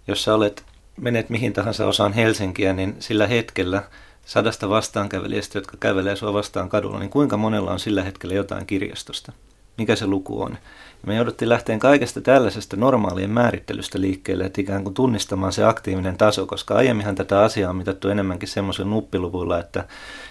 jos 0.09 0.25
sä 0.25 0.35
olet 0.35 0.63
menet 0.97 1.31
mihin 1.31 1.53
tahansa 1.53 1.87
osaan 1.87 2.13
Helsinkiä, 2.13 2.73
niin 2.73 2.97
sillä 2.99 3.27
hetkellä 3.27 3.83
sadasta 4.25 4.69
vastaankävelijästä, 4.69 5.59
jotka 5.59 5.77
kävelee 5.81 6.17
sua 6.17 6.33
vastaan 6.33 6.69
kadulla, 6.69 6.99
niin 6.99 7.11
kuinka 7.11 7.37
monella 7.37 7.71
on 7.71 7.81
sillä 7.81 8.03
hetkellä 8.03 8.35
jotain 8.35 8.67
kirjastosta? 8.67 9.33
Mikä 9.79 9.97
se 9.97 10.07
luku 10.07 10.43
on? 10.43 10.59
Me 11.07 11.15
jouduttiin 11.17 11.49
lähteen 11.49 11.79
kaikesta 11.79 12.21
tällaisesta 12.21 12.77
normaalien 12.77 13.31
määrittelystä 13.31 14.01
liikkeelle, 14.01 14.45
että 14.45 14.61
ikään 14.61 14.83
kuin 14.83 14.95
tunnistamaan 14.95 15.53
se 15.53 15.65
aktiivinen 15.65 16.19
taso, 16.19 16.47
koska 16.47 16.75
aiemminhan 16.75 17.15
tätä 17.15 17.41
asiaa 17.41 17.71
on 17.71 17.77
mitattu 17.77 18.09
enemmänkin 18.09 18.49
semmoisilla 18.49 18.91
nuppiluvuilla, 18.91 19.59
että 19.59 19.85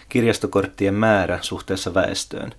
kirjastokorttien 0.10 0.94
määrä 0.94 1.40
suhteessa 1.42 1.94
väestöön. 1.94 2.54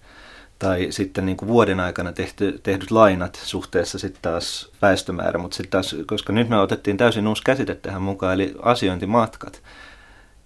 Tai 0.58 0.86
sitten 0.90 1.26
niin 1.26 1.36
kuin 1.36 1.48
vuoden 1.48 1.80
aikana 1.80 2.12
tehty, 2.12 2.60
tehdyt 2.62 2.90
lainat 2.90 3.40
suhteessa 3.44 3.98
sitten 3.98 4.22
taas 4.22 4.70
väestömäärä, 4.82 5.38
mutta 5.38 5.56
sitten 5.56 5.70
taas, 5.70 5.96
koska 6.06 6.32
nyt 6.32 6.48
me 6.48 6.58
otettiin 6.58 6.96
täysin 6.96 7.26
uusi 7.28 7.42
käsite 7.42 7.74
tähän 7.74 8.02
mukaan, 8.02 8.34
eli 8.34 8.54
asiointimatkat, 8.62 9.62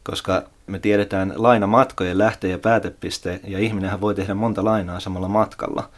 koska 0.03 0.43
me 0.67 0.79
tiedetään 0.79 1.33
lainamatkojen 1.37 2.19
lähtö- 2.19 2.49
ja 2.49 2.59
päätepiste, 2.59 3.41
ja 3.45 3.59
ihminenhän 3.59 4.01
voi 4.01 4.15
tehdä 4.15 4.35
monta 4.35 4.65
lainaa 4.65 5.01
samalla 5.01 5.29
matkalla, 5.29 5.91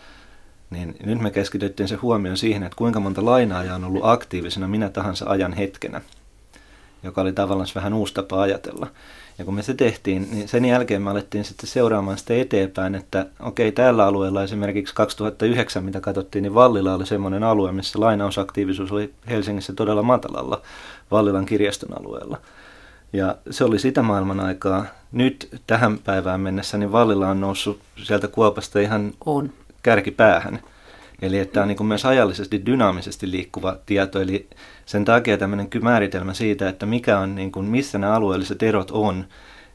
niin 0.71 0.97
nyt 1.05 1.21
me 1.21 1.31
keskityttiin 1.31 1.89
se 1.89 1.97
huomioon 1.97 2.37
siihen, 2.37 2.63
että 2.63 2.77
kuinka 2.77 3.01
monta 3.01 3.25
lainaajaa 3.25 3.77
on 3.77 3.85
ollut 3.85 4.05
aktiivisena 4.05 4.69
minä 4.69 4.89
tahansa 4.89 5.25
ajan 5.29 5.53
hetkenä, 5.53 6.01
joka 7.03 7.21
oli 7.21 7.33
tavallaan 7.33 7.69
vähän 7.75 7.95
uusi 7.95 8.15
tapa 8.15 8.43
ajatella. 8.43 8.87
Ja 9.39 9.45
kun 9.45 9.55
me 9.55 9.63
se 9.63 9.75
tehtiin, 9.75 10.29
niin 10.31 10.49
sen 10.49 10.65
jälkeen 10.65 11.03
me 11.03 11.11
alettiin 11.11 11.45
sitten 11.45 11.69
seuraamaan 11.69 12.19
sitä 12.19 12.35
eteenpäin, 12.35 12.95
että 12.95 13.27
okei, 13.41 13.73
tällä 13.73 14.07
alueella 14.07 14.43
esimerkiksi 14.43 14.95
2009, 14.95 15.85
mitä 15.85 16.01
katsottiin, 16.01 16.43
niin 16.43 16.55
Vallila 16.55 16.95
oli 16.95 17.07
semmoinen 17.07 17.43
alue, 17.43 17.73
missä 17.73 18.01
lainausaktiivisuus 18.01 18.93
oli 18.93 19.13
Helsingissä 19.29 19.73
todella 19.73 20.03
matalalla 20.03 20.63
Vallilan 21.11 21.47
kirjaston 21.47 22.01
alueella. 22.01 22.39
Ja 23.13 23.37
se 23.51 23.65
oli 23.65 23.79
sitä 23.79 24.03
maailman 24.03 24.41
aikaa. 24.41 24.87
Nyt 25.13 25.49
tähän 25.67 25.99
päivään 25.99 26.41
mennessä 26.41 26.79
niin 26.79 26.93
Vallila 26.93 27.29
on 27.29 27.41
noussut 27.41 27.81
sieltä 28.03 28.29
kuopasta 28.29 28.81
ihan 28.81 29.13
on. 29.27 29.53
kärkipäähän. 29.83 30.61
Eli 31.23 31.39
että 31.39 31.63
on 31.63 31.69
niin 31.69 31.87
myös 31.87 32.05
ajallisesti 32.05 32.67
dynaamisesti 32.67 33.31
liikkuva 33.31 33.77
tieto, 33.87 34.21
eli 34.21 34.49
sen 34.93 35.05
takia 35.05 35.39
tämmöinen 35.39 35.69
määritelmä 35.83 36.35
siitä, 36.35 36.69
että 36.69 36.87
mikä 36.87 37.19
on, 37.19 37.35
niin 37.35 37.53
kuin, 37.53 37.67
missä 37.67 37.99
nämä 37.99 38.15
alueelliset 38.15 38.63
erot 38.63 38.91
on, 38.91 39.25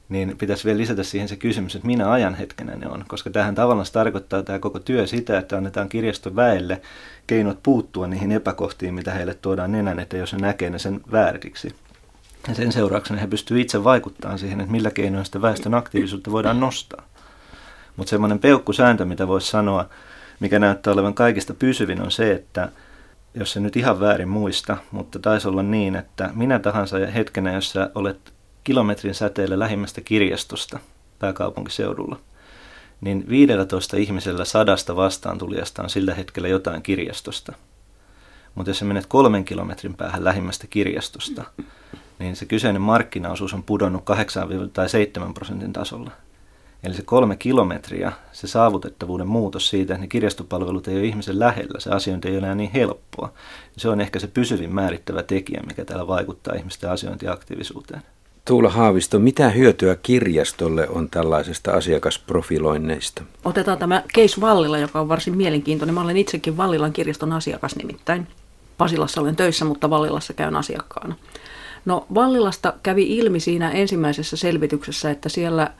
niin 0.10 0.38
pitäisi 0.38 0.66
vielä 0.66 0.78
lisätä 0.78 1.04
siihen 1.04 1.28
se 1.28 1.36
kysymys, 1.36 1.76
että 1.76 1.88
minä 1.88 2.12
ajan 2.12 2.36
hetkenä 2.36 2.76
ne 2.76 2.88
on. 2.88 3.06
Koska 3.08 3.30
tähän 3.30 3.56
tavallaan 3.56 3.88
tarkoittaa 3.94 4.44
tämä 4.44 4.60
koko 4.60 4.80
työ 4.80 5.08
sitä, 5.08 5.38
että 5.38 5.58
annetaan 5.58 5.90
kirjaston 5.90 6.36
väelle 6.36 6.82
keinot 7.28 7.64
puuttua 7.64 8.08
niihin 8.08 8.32
epäkohtiin, 8.32 8.94
mitä 8.94 9.12
heille 9.14 9.34
tuodaan 9.34 9.72
nenän, 9.72 10.00
että 10.00 10.18
jos 10.18 10.34
he 10.34 10.38
näkee 10.38 10.70
ne 10.70 10.80
sen 10.80 11.02
vääriksi. 11.12 11.76
Ja 12.48 12.56
sen 12.56 12.72
seurauksena 12.72 13.20
he 13.20 13.28
pystyvät 13.28 13.62
itse 13.62 13.84
vaikuttamaan 13.84 14.40
siihen, 14.40 14.60
että 14.60 14.72
millä 14.72 14.92
keinoin 14.92 15.26
sitä 15.26 15.42
väestön 15.42 15.74
aktiivisuutta 15.74 16.32
voidaan 16.32 16.60
nostaa. 16.60 17.04
Mutta 17.96 18.10
semmoinen 18.10 18.40
peukkusääntö, 18.40 19.06
mitä 19.06 19.28
voisi 19.28 19.48
sanoa, 19.48 19.90
mikä 20.40 20.60
näyttää 20.60 20.94
olevan 20.94 21.14
kaikista 21.14 21.54
pysyvin, 21.54 22.02
on 22.02 22.12
se, 22.12 22.32
että 22.32 22.70
jos 23.40 23.52
se 23.52 23.60
nyt 23.60 23.76
ihan 23.76 24.00
väärin 24.00 24.30
muista, 24.30 24.78
mutta 24.92 25.20
taisi 25.20 25.48
olla 25.48 25.64
niin, 25.64 25.96
että 25.96 26.30
minä 26.34 26.60
tahansa 26.60 26.98
hetkenä, 26.98 27.54
jos 27.54 27.72
sä 27.72 27.92
olet 27.96 28.34
kilometrin 28.64 29.16
säteellä 29.16 29.60
lähimmästä 29.60 30.02
kirjastosta 30.02 30.80
pääkaupunkiseudulla, 31.20 32.20
niin 33.02 33.26
15 33.30 33.98
ihmisellä 33.98 34.46
sadasta 34.46 34.96
vastaan 34.96 35.38
tulijasta 35.38 35.84
on 35.84 35.90
sillä 35.90 36.14
hetkellä 36.14 36.48
jotain 36.48 36.82
kirjastosta. 36.82 37.54
Mutta 38.56 38.70
jos 38.70 38.80
sä 38.80 38.86
menet 38.86 39.06
kolmen 39.06 39.46
kilometrin 39.46 39.94
päähän 39.94 40.24
lähimmästä 40.24 40.68
kirjastosta, 40.68 41.44
niin 42.20 42.36
se 42.36 42.46
kyseinen 42.46 42.82
markkinaosuus 42.82 43.54
on 43.54 43.64
pudonnut 43.64 44.04
8 44.06 44.70
tai 44.74 44.90
7 44.90 45.34
prosentin 45.34 45.74
tasolla. 45.74 46.12
Eli 46.84 46.94
se 46.94 47.02
kolme 47.02 47.36
kilometriä, 47.36 48.12
se 48.32 48.48
saavutettavuuden 48.48 49.28
muutos 49.28 49.70
siitä, 49.70 49.94
että 49.94 50.02
ne 50.02 50.08
kirjastopalvelut 50.08 50.88
ei 50.88 50.96
ole 50.96 51.06
ihmisen 51.06 51.40
lähellä, 51.40 51.80
se 51.80 51.90
asiointi 51.90 52.28
ei 52.28 52.34
ole 52.34 52.38
enää 52.38 52.56
niin 52.56 52.72
helppoa. 52.72 53.34
Se 53.78 53.90
on 53.90 54.02
ehkä 54.02 54.20
se 54.20 54.28
pysyvin 54.28 54.76
määrittävä 54.76 55.24
tekijä, 55.24 55.62
mikä 55.68 55.86
täällä 55.86 56.08
vaikuttaa 56.08 56.56
ihmisten 56.56 56.92
asiointiaktiivisuuteen. 56.92 58.02
Tuula 58.46 58.70
Haavisto, 58.70 59.20
mitä 59.20 59.50
hyötyä 59.50 59.96
kirjastolle 59.96 60.90
on 60.90 61.10
tällaisesta 61.10 61.72
asiakasprofiloinneista? 61.72 63.24
Otetaan 63.46 63.78
tämä 63.78 64.04
Case 64.16 64.42
Vallila, 64.42 64.78
joka 64.78 65.00
on 65.00 65.10
varsin 65.10 65.38
mielenkiintoinen. 65.38 65.94
Mä 65.94 66.02
olen 66.02 66.18
itsekin 66.18 66.58
Vallilan 66.58 66.94
kirjaston 66.94 67.34
asiakas 67.34 67.76
nimittäin. 67.76 68.28
Pasilassa 68.78 69.22
olen 69.22 69.36
töissä, 69.36 69.66
mutta 69.66 69.90
Vallilassa 69.90 70.34
käyn 70.34 70.56
asiakkaana. 70.56 71.16
No 71.86 72.06
Vallilasta 72.14 72.74
kävi 72.84 73.18
ilmi 73.18 73.40
siinä 73.40 73.72
ensimmäisessä 73.72 74.38
selvityksessä, 74.38 75.12
että 75.12 75.30
siellä 75.30 75.72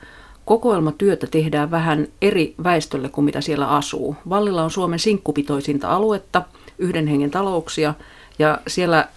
kokoelmatyötä 0.48 1.26
tehdään 1.26 1.70
vähän 1.70 2.08
eri 2.22 2.54
väestölle 2.64 3.08
kuin 3.08 3.24
mitä 3.24 3.40
siellä 3.40 3.68
asuu. 3.68 4.16
Vallilla 4.28 4.62
on 4.64 4.70
Suomen 4.70 4.98
sinkkupitoisinta 4.98 5.88
aluetta, 5.88 6.42
yhden 6.78 7.06
hengen 7.06 7.30
talouksia, 7.30 7.94
ja 8.38 8.58
siellä 8.66 9.08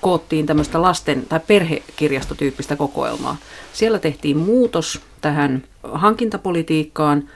koottiin 0.00 0.46
tämmöistä 0.46 0.82
lasten- 0.82 1.26
tai 1.28 1.40
perhekirjastotyyppistä 1.46 2.76
kokoelmaa. 2.76 3.36
Siellä 3.72 3.98
tehtiin 3.98 4.36
muutos 4.36 5.00
tähän 5.20 5.64
hankintapolitiikkaan 5.92 7.28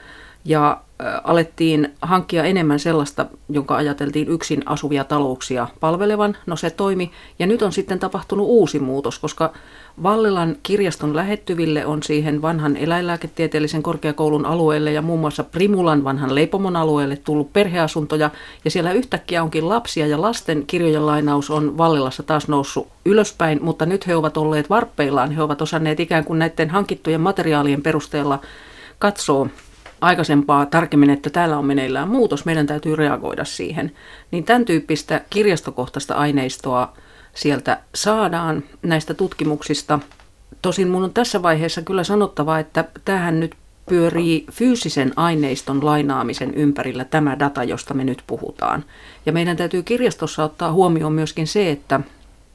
ja 0.45 0.81
alettiin 1.23 1.93
hankkia 2.01 2.43
enemmän 2.43 2.79
sellaista, 2.79 3.25
jonka 3.49 3.75
ajateltiin 3.75 4.27
yksin 4.27 4.63
asuvia 4.65 5.03
talouksia 5.03 5.67
palvelevan. 5.79 6.37
No 6.45 6.55
se 6.55 6.69
toimi. 6.69 7.11
Ja 7.39 7.47
nyt 7.47 7.61
on 7.61 7.71
sitten 7.71 7.99
tapahtunut 7.99 8.47
uusi 8.47 8.79
muutos, 8.79 9.19
koska 9.19 9.53
Vallilan 10.03 10.55
kirjaston 10.63 11.15
lähettyville 11.15 11.85
on 11.85 12.03
siihen 12.03 12.41
vanhan 12.41 12.77
eläinlääketieteellisen 12.77 13.83
korkeakoulun 13.83 14.45
alueelle 14.45 14.91
ja 14.91 15.01
muun 15.01 15.19
muassa 15.19 15.43
Primulan 15.43 16.03
vanhan 16.03 16.35
leipomon 16.35 16.75
alueelle 16.75 17.15
tullut 17.15 17.53
perheasuntoja. 17.53 18.29
Ja 18.65 18.71
siellä 18.71 18.91
yhtäkkiä 18.91 19.43
onkin 19.43 19.69
lapsia 19.69 20.07
ja 20.07 20.21
lasten 20.21 20.63
kirjojen 20.67 21.05
lainaus 21.05 21.49
on 21.49 21.77
Vallilassa 21.77 22.23
taas 22.23 22.47
noussut 22.47 22.87
ylöspäin, 23.05 23.59
mutta 23.61 23.85
nyt 23.85 24.07
he 24.07 24.15
ovat 24.15 24.37
olleet 24.37 24.69
varppeillaan. 24.69 25.31
He 25.31 25.41
ovat 25.41 25.61
osanneet 25.61 25.99
ikään 25.99 26.25
kuin 26.25 26.39
näiden 26.39 26.69
hankittujen 26.69 27.21
materiaalien 27.21 27.81
perusteella 27.81 28.39
katsoa 28.99 29.49
aikaisempaa 30.03 30.65
tarkemmin, 30.65 31.09
että 31.09 31.29
täällä 31.29 31.57
on 31.57 31.65
meneillään 31.65 32.07
muutos, 32.07 32.45
meidän 32.45 32.67
täytyy 32.67 32.95
reagoida 32.95 33.45
siihen. 33.45 33.91
Niin 34.31 34.43
tämän 34.43 34.65
tyyppistä 34.65 35.21
kirjastokohtaista 35.29 36.15
aineistoa 36.15 36.93
sieltä 37.35 37.79
saadaan 37.95 38.63
näistä 38.81 39.13
tutkimuksista. 39.13 39.99
Tosin 40.61 40.87
mun 40.87 41.03
on 41.03 41.13
tässä 41.13 41.41
vaiheessa 41.41 41.81
kyllä 41.81 42.03
sanottava, 42.03 42.59
että 42.59 42.85
tähän 43.05 43.39
nyt 43.39 43.55
pyörii 43.85 44.45
fyysisen 44.51 45.13
aineiston 45.15 45.85
lainaamisen 45.85 46.53
ympärillä 46.53 47.05
tämä 47.05 47.39
data, 47.39 47.63
josta 47.63 47.93
me 47.93 48.03
nyt 48.03 48.23
puhutaan. 48.27 48.85
Ja 49.25 49.31
meidän 49.31 49.57
täytyy 49.57 49.83
kirjastossa 49.83 50.43
ottaa 50.43 50.71
huomioon 50.71 51.13
myöskin 51.13 51.47
se, 51.47 51.71
että 51.71 51.99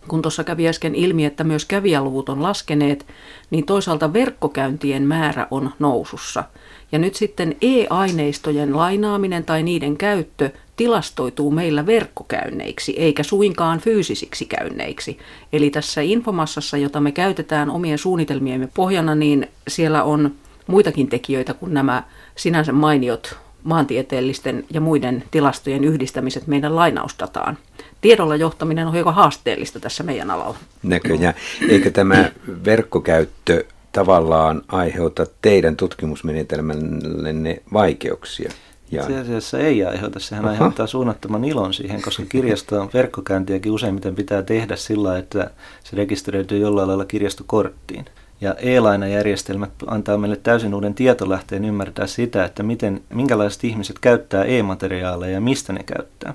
kun 0.08 0.22
tuossa 0.22 0.44
kävi 0.44 0.68
äsken 0.68 0.94
ilmi, 0.94 1.24
että 1.24 1.44
myös 1.44 1.64
kävijäluvut 1.64 2.28
on 2.28 2.42
laskeneet, 2.42 3.06
niin 3.50 3.66
toisaalta 3.66 4.12
verkkokäyntien 4.12 5.02
määrä 5.02 5.46
on 5.50 5.70
nousussa. 5.78 6.44
Ja 6.92 6.98
nyt 6.98 7.14
sitten 7.14 7.56
e-aineistojen 7.62 8.76
lainaaminen 8.76 9.44
tai 9.44 9.62
niiden 9.62 9.96
käyttö 9.96 10.50
tilastoituu 10.76 11.50
meillä 11.50 11.86
verkkokäynneiksi, 11.86 12.94
eikä 12.98 13.22
suinkaan 13.22 13.80
fyysisiksi 13.80 14.44
käynneiksi. 14.44 15.18
Eli 15.52 15.70
tässä 15.70 16.00
infomassassa, 16.00 16.76
jota 16.76 17.00
me 17.00 17.12
käytetään 17.12 17.70
omien 17.70 17.98
suunnitelmiemme 17.98 18.68
pohjana, 18.74 19.14
niin 19.14 19.48
siellä 19.68 20.02
on 20.02 20.34
muitakin 20.66 21.08
tekijöitä 21.08 21.54
kuin 21.54 21.74
nämä 21.74 22.02
sinänsä 22.36 22.72
mainiot 22.72 23.36
maantieteellisten 23.64 24.64
ja 24.70 24.80
muiden 24.80 25.24
tilastojen 25.30 25.84
yhdistämiset 25.84 26.46
meidän 26.46 26.76
lainausdataan. 26.76 27.58
Tiedolla 28.00 28.36
johtaminen 28.36 28.86
on 28.86 28.94
hiukan 28.94 29.14
haasteellista 29.14 29.80
tässä 29.80 30.02
meidän 30.02 30.30
alalla. 30.30 30.58
Näköjään. 30.82 31.34
Eikö 31.68 31.90
tämä 31.90 32.30
verkkokäyttö 32.64 33.64
tavallaan 33.92 34.62
aiheuta 34.68 35.26
teidän 35.42 35.76
tutkimusmenetelmällenne 35.76 37.62
vaikeuksia? 37.72 38.52
Ja... 38.90 39.02
Itse 39.02 39.18
asiassa 39.18 39.58
ei 39.58 39.84
aiheuta. 39.84 40.18
Sehän 40.20 40.44
Aha. 40.44 40.52
aiheuttaa 40.52 40.86
suunnattoman 40.86 41.44
ilon 41.44 41.74
siihen, 41.74 42.02
koska 42.02 42.22
kirjastoon 42.28 42.90
verkkokäyntiäkin 42.94 43.72
useimmiten 43.72 44.14
pitää 44.14 44.42
tehdä 44.42 44.76
sillä, 44.76 45.18
että 45.18 45.50
se 45.84 45.96
rekisteröityy 45.96 46.58
jollain 46.58 46.88
lailla 46.88 47.04
kirjastokorttiin. 47.04 48.04
Ja 48.40 48.54
e-lainajärjestelmät 48.54 49.70
antaa 49.86 50.18
meille 50.18 50.36
täysin 50.36 50.74
uuden 50.74 50.94
tietolähteen 50.94 51.64
ymmärtää 51.64 52.06
sitä, 52.06 52.44
että 52.44 52.62
miten, 52.62 53.02
minkälaiset 53.14 53.64
ihmiset 53.64 53.98
käyttää 53.98 54.44
e-materiaaleja 54.44 55.32
ja 55.32 55.40
mistä 55.40 55.72
ne 55.72 55.82
käyttää. 55.82 56.34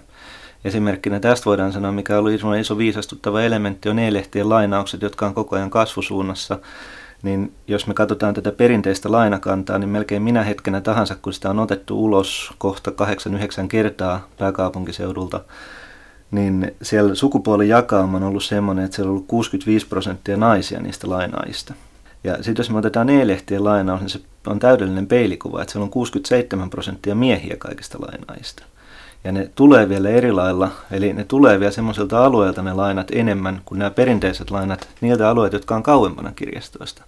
Esimerkkinä 0.65 1.19
tästä 1.19 1.45
voidaan 1.45 1.73
sanoa, 1.73 1.91
mikä 1.91 2.17
oli 2.17 2.35
iso 2.59 2.77
viisastuttava 2.77 3.41
elementti, 3.41 3.89
on 3.89 3.99
e-lehtien 3.99 4.49
lainaukset, 4.49 5.01
jotka 5.01 5.25
on 5.25 5.33
koko 5.33 5.55
ajan 5.55 5.69
kasvusuunnassa 5.69 6.59
niin 7.23 7.53
jos 7.67 7.87
me 7.87 7.93
katsotaan 7.93 8.33
tätä 8.33 8.51
perinteistä 8.51 9.11
lainakantaa, 9.11 9.79
niin 9.79 9.89
melkein 9.89 10.21
minä 10.21 10.43
hetkenä 10.43 10.81
tahansa, 10.81 11.15
kun 11.15 11.33
sitä 11.33 11.49
on 11.49 11.59
otettu 11.59 12.03
ulos 12.03 12.51
kohta 12.57 12.91
8-9 12.91 12.93
kertaa 13.67 14.27
pääkaupunkiseudulta, 14.37 15.41
niin 16.31 16.75
siellä 16.81 17.15
sukupuolijakauma 17.15 18.17
on 18.17 18.23
ollut 18.23 18.43
semmoinen, 18.43 18.85
että 18.85 18.95
siellä 18.95 19.09
on 19.09 19.13
ollut 19.13 19.27
65 19.27 19.87
prosenttia 19.87 20.37
naisia 20.37 20.81
niistä 20.81 21.09
lainaajista. 21.09 21.73
Ja 22.23 22.43
sitten 22.43 22.63
jos 22.63 22.69
me 22.69 22.77
otetaan 22.77 23.09
e-lehtien 23.09 23.63
lainaus, 23.63 24.01
niin 24.01 24.09
se 24.09 24.19
on 24.47 24.59
täydellinen 24.59 25.07
peilikuva, 25.07 25.61
että 25.61 25.71
siellä 25.71 25.83
on 25.83 25.89
67 25.89 26.69
prosenttia 26.69 27.15
miehiä 27.15 27.55
kaikista 27.59 27.97
lainaajista. 28.01 28.63
Ja 29.23 29.31
ne 29.31 29.49
tulee 29.55 29.89
vielä 29.89 30.09
eri 30.09 30.31
lailla, 30.31 30.71
eli 30.91 31.13
ne 31.13 31.23
tulee 31.23 31.59
vielä 31.59 31.71
semmoiselta 31.71 32.25
alueelta 32.25 32.61
ne 32.61 32.73
lainat 32.73 33.07
enemmän 33.11 33.61
kuin 33.65 33.79
nämä 33.79 33.91
perinteiset 33.91 34.51
lainat 34.51 34.87
niiltä 35.01 35.29
alueilta, 35.29 35.55
jotka 35.55 35.75
on 35.75 35.83
kauempana 35.83 36.31
kirjastoista. 36.35 37.03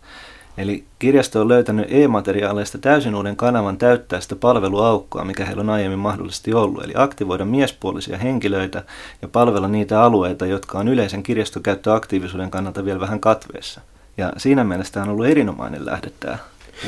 Eli 0.57 0.83
kirjasto 0.99 1.41
on 1.41 1.47
löytänyt 1.47 1.85
e-materiaaleista 1.89 2.77
täysin 2.77 3.15
uuden 3.15 3.35
kanavan 3.35 3.77
täyttää 3.77 4.21
sitä 4.21 4.35
palveluaukkoa, 4.35 5.25
mikä 5.25 5.45
heillä 5.45 5.61
on 5.61 5.69
aiemmin 5.69 5.99
mahdollisesti 5.99 6.53
ollut. 6.53 6.83
Eli 6.83 6.93
aktivoida 6.95 7.45
miespuolisia 7.45 8.17
henkilöitä 8.17 8.83
ja 9.21 9.27
palvella 9.27 9.67
niitä 9.67 10.01
alueita, 10.01 10.45
jotka 10.45 10.79
on 10.79 10.87
yleisen 10.87 11.23
kirjastokäyttöaktiivisuuden 11.23 12.51
kannalta 12.51 12.85
vielä 12.85 12.99
vähän 12.99 13.19
katveessa. 13.19 13.81
Ja 14.17 14.33
siinä 14.37 14.63
mielessä 14.63 14.93
tämä 14.93 15.03
on 15.03 15.09
ollut 15.09 15.25
erinomainen 15.25 15.85
lähde 15.85 16.11
tämä 16.19 16.37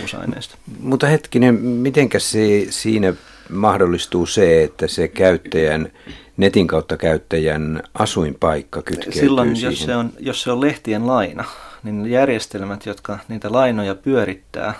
uusaineisto. 0.02 0.56
Mutta 0.80 1.08
hetkinen, 1.08 1.56
mitenkä 1.56 2.20
se 2.20 2.68
siinä 2.70 3.14
mahdollistuu 3.50 4.26
se, 4.26 4.64
että 4.64 4.88
se 4.88 5.08
käyttäjän, 5.08 5.92
netin 6.38 6.68
kautta 6.68 6.98
käyttäjän 6.98 7.84
asuinpaikka 7.94 8.82
kytkeytyy 8.82 9.22
Silloin, 9.22 9.56
siihen? 9.56 9.72
jos 9.72 9.86
se, 9.86 9.96
on, 9.96 10.12
jos 10.20 10.42
se 10.44 10.52
on 10.52 10.62
lehtien 10.62 11.08
laina, 11.08 11.44
niin 11.84 12.08
järjestelmät, 12.08 12.86
jotka 12.86 13.20
niitä 13.28 13.52
lainoja 13.52 13.96
pyörittää, 13.96 14.74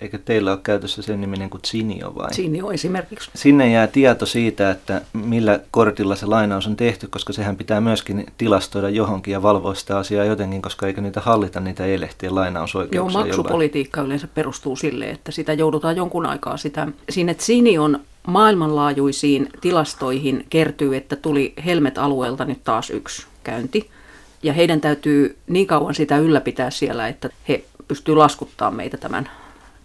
eikö 0.00 0.18
teillä 0.18 0.52
ole 0.52 0.60
käytössä 0.62 1.02
sen 1.02 1.20
niminen 1.20 1.50
kuin 1.50 1.60
Zinio 1.66 2.14
vai? 2.14 2.34
Zinio 2.34 2.70
esimerkiksi. 2.70 3.30
Sinne 3.34 3.70
jää 3.70 3.86
tieto 3.86 4.26
siitä, 4.26 4.70
että 4.70 5.00
millä 5.12 5.60
kortilla 5.70 6.16
se 6.16 6.26
lainaus 6.26 6.66
on 6.66 6.76
tehty, 6.76 7.08
koska 7.08 7.32
sehän 7.32 7.56
pitää 7.56 7.80
myöskin 7.80 8.26
tilastoida 8.38 8.88
johonkin 8.88 9.32
ja 9.32 9.42
valvoa 9.42 9.74
sitä 9.74 9.98
asiaa 9.98 10.24
jotenkin, 10.24 10.62
koska 10.62 10.86
eikö 10.86 11.00
niitä 11.00 11.20
hallita 11.20 11.60
niitä 11.60 11.86
e-lehtien 11.86 12.34
lainausoikeuksia 12.34 13.20
Joo, 13.20 13.26
maksupolitiikka 13.26 13.98
jollain. 14.00 14.06
yleensä 14.06 14.28
perustuu 14.34 14.76
sille, 14.76 15.10
että 15.10 15.32
sitä 15.32 15.52
joudutaan 15.52 15.96
jonkun 15.96 16.26
aikaa 16.26 16.56
sitä. 16.56 16.88
Sinne 17.08 17.34
Zinion 17.34 18.00
maailmanlaajuisiin 18.26 19.48
tilastoihin 19.60 20.46
kertyy, 20.50 20.96
että 20.96 21.16
tuli 21.16 21.52
Helmet-alueelta 21.64 22.44
nyt 22.44 22.64
taas 22.64 22.90
yksi 22.90 23.26
käynti. 23.44 23.90
Ja 24.42 24.52
heidän 24.52 24.80
täytyy 24.80 25.36
niin 25.48 25.66
kauan 25.66 25.94
sitä 25.94 26.18
ylläpitää 26.18 26.70
siellä, 26.70 27.08
että 27.08 27.30
he 27.48 27.64
pystyvät 27.88 28.18
laskuttaa 28.18 28.70
meitä 28.70 28.96
tämän 28.96 29.30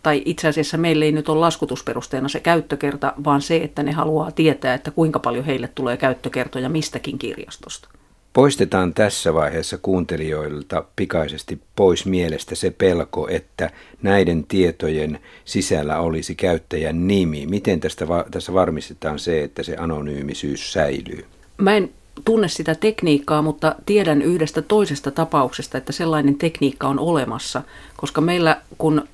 tai 0.03 0.21
itse 0.25 0.47
asiassa 0.47 0.77
meillä 0.77 1.05
ei 1.05 1.11
nyt 1.11 1.29
ole 1.29 1.39
laskutusperusteena 1.39 2.29
se 2.29 2.39
käyttökerta, 2.39 3.13
vaan 3.23 3.41
se, 3.41 3.57
että 3.57 3.83
ne 3.83 3.91
haluaa 3.91 4.31
tietää, 4.31 4.73
että 4.73 4.91
kuinka 4.91 5.19
paljon 5.19 5.45
heille 5.45 5.69
tulee 5.75 5.97
käyttökertoja 5.97 6.69
mistäkin 6.69 7.17
kirjastosta. 7.17 7.89
Poistetaan 8.33 8.93
tässä 8.93 9.33
vaiheessa 9.33 9.77
kuuntelijoilta 9.77 10.83
pikaisesti 10.95 11.61
pois 11.75 12.05
mielestä 12.05 12.55
se 12.55 12.71
pelko, 12.71 13.27
että 13.27 13.69
näiden 14.01 14.43
tietojen 14.43 15.19
sisällä 15.45 15.99
olisi 15.99 16.35
käyttäjän 16.35 17.07
nimi. 17.07 17.45
Miten 17.45 17.79
tästä, 17.79 18.05
tässä 18.31 18.53
varmistetaan 18.53 19.19
se, 19.19 19.43
että 19.43 19.63
se 19.63 19.75
anonyymisyys 19.79 20.73
säilyy? 20.73 21.25
Mä 21.57 21.75
en 21.75 21.89
tunne 22.25 22.47
sitä 22.47 22.75
tekniikkaa, 22.75 23.41
mutta 23.41 23.75
tiedän 23.85 24.21
yhdestä 24.21 24.61
toisesta 24.61 25.11
tapauksesta, 25.11 25.77
että 25.77 25.91
sellainen 25.91 26.35
tekniikka 26.35 26.87
on 26.87 26.99
olemassa, 26.99 27.61
koska 27.97 28.21
meillä 28.21 28.61
kun 28.77 29.07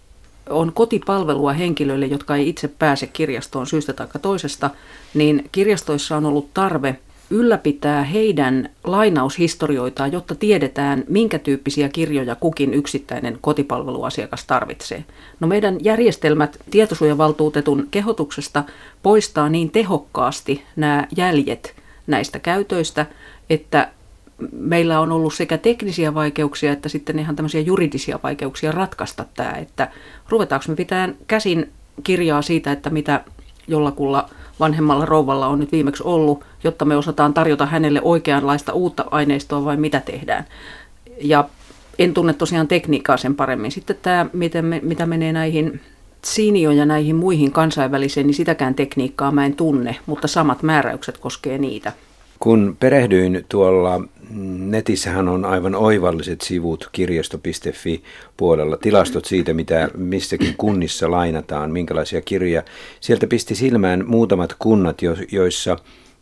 on 0.49 0.73
kotipalvelua 0.73 1.53
henkilöille, 1.53 2.05
jotka 2.05 2.35
ei 2.35 2.49
itse 2.49 2.67
pääse 2.67 3.07
kirjastoon 3.07 3.67
syystä 3.67 3.93
tai 3.93 4.07
toisesta, 4.21 4.69
niin 5.13 5.49
kirjastoissa 5.51 6.17
on 6.17 6.25
ollut 6.25 6.53
tarve 6.53 6.99
ylläpitää 7.29 8.03
heidän 8.03 8.69
lainaushistorioitaan, 8.83 10.11
jotta 10.11 10.35
tiedetään, 10.35 11.03
minkä 11.07 11.39
tyyppisiä 11.39 11.89
kirjoja 11.89 12.35
kukin 12.35 12.73
yksittäinen 12.73 13.37
kotipalveluasiakas 13.41 14.45
tarvitsee. 14.45 15.05
No 15.39 15.47
meidän 15.47 15.77
järjestelmät 15.81 16.59
tietosuojavaltuutetun 16.71 17.87
kehotuksesta 17.91 18.63
poistaa 19.03 19.49
niin 19.49 19.71
tehokkaasti 19.71 20.63
nämä 20.75 21.07
jäljet 21.17 21.75
näistä 22.07 22.39
käytöistä, 22.39 23.05
että 23.49 23.91
meillä 24.51 24.99
on 24.99 25.11
ollut 25.11 25.33
sekä 25.33 25.57
teknisiä 25.57 26.13
vaikeuksia 26.13 26.71
että 26.71 26.89
sitten 26.89 27.19
ihan 27.19 27.35
tämmöisiä 27.35 27.61
juridisia 27.61 28.19
vaikeuksia 28.23 28.71
ratkaista 28.71 29.25
tämä, 29.33 29.51
että 29.51 29.91
ruvetaanko 30.29 30.65
me 30.67 30.75
pitää 30.75 31.09
käsin 31.27 31.69
kirjaa 32.03 32.41
siitä, 32.41 32.71
että 32.71 32.89
mitä 32.89 33.23
jollakulla 33.67 34.29
vanhemmalla 34.59 35.05
rouvalla 35.05 35.47
on 35.47 35.59
nyt 35.59 35.71
viimeksi 35.71 36.03
ollut, 36.03 36.43
jotta 36.63 36.85
me 36.85 36.97
osataan 36.97 37.33
tarjota 37.33 37.65
hänelle 37.65 38.01
oikeanlaista 38.03 38.73
uutta 38.73 39.05
aineistoa 39.11 39.65
vai 39.65 39.77
mitä 39.77 39.99
tehdään. 39.99 40.45
Ja 41.21 41.49
en 41.99 42.13
tunne 42.13 42.33
tosiaan 42.33 42.67
tekniikkaa 42.67 43.17
sen 43.17 43.35
paremmin. 43.35 43.71
Sitten 43.71 43.97
tämä, 44.01 44.25
miten 44.33 44.65
me, 44.65 44.79
mitä 44.83 45.05
menee 45.05 45.33
näihin 45.33 45.81
Sinio 46.25 46.71
ja 46.71 46.85
näihin 46.85 47.15
muihin 47.15 47.51
kansainvälisiin, 47.51 48.27
niin 48.27 48.35
sitäkään 48.35 48.75
tekniikkaa 48.75 49.31
mä 49.31 49.45
en 49.45 49.55
tunne, 49.55 49.95
mutta 50.05 50.27
samat 50.27 50.63
määräykset 50.63 51.17
koskee 51.17 51.57
niitä. 51.57 51.91
Kun 52.39 52.77
perehdyin 52.79 53.45
tuolla 53.49 54.01
netissähän 54.59 55.29
on 55.29 55.45
aivan 55.45 55.75
oivalliset 55.75 56.41
sivut 56.41 56.89
kirjasto.fi 56.91 58.03
puolella, 58.37 58.77
tilastot 58.77 59.25
siitä, 59.25 59.53
mitä 59.53 59.89
missäkin 59.97 60.55
kunnissa 60.57 61.11
lainataan, 61.11 61.71
minkälaisia 61.71 62.21
kirjoja. 62.21 62.63
Sieltä 62.99 63.27
pisti 63.27 63.55
silmään 63.55 64.03
muutamat 64.07 64.55
kunnat, 64.59 64.97
joissa 65.31 65.77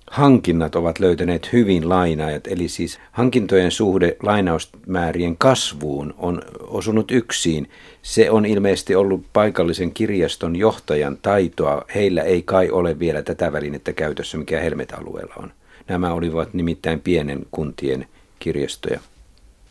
hankinnat 0.07 0.75
ovat 0.75 0.99
löytäneet 0.99 1.53
hyvin 1.53 1.89
lainaajat, 1.89 2.47
eli 2.47 2.67
siis 2.67 2.99
hankintojen 3.11 3.71
suhde 3.71 4.17
lainausmäärien 4.23 5.37
kasvuun 5.37 6.13
on 6.17 6.41
osunut 6.59 7.11
yksin. 7.11 7.69
Se 8.01 8.31
on 8.31 8.45
ilmeisesti 8.45 8.95
ollut 8.95 9.25
paikallisen 9.33 9.93
kirjaston 9.93 10.55
johtajan 10.55 11.17
taitoa. 11.21 11.85
Heillä 11.95 12.21
ei 12.21 12.41
kai 12.41 12.69
ole 12.69 12.99
vielä 12.99 13.21
tätä 13.21 13.51
välinettä 13.51 13.93
käytössä, 13.93 14.37
mikä 14.37 14.59
Helmet-alueella 14.59 15.33
on. 15.37 15.51
Nämä 15.87 16.13
olivat 16.13 16.53
nimittäin 16.53 16.99
pienen 16.99 17.45
kuntien 17.51 18.07
kirjastoja. 18.39 18.99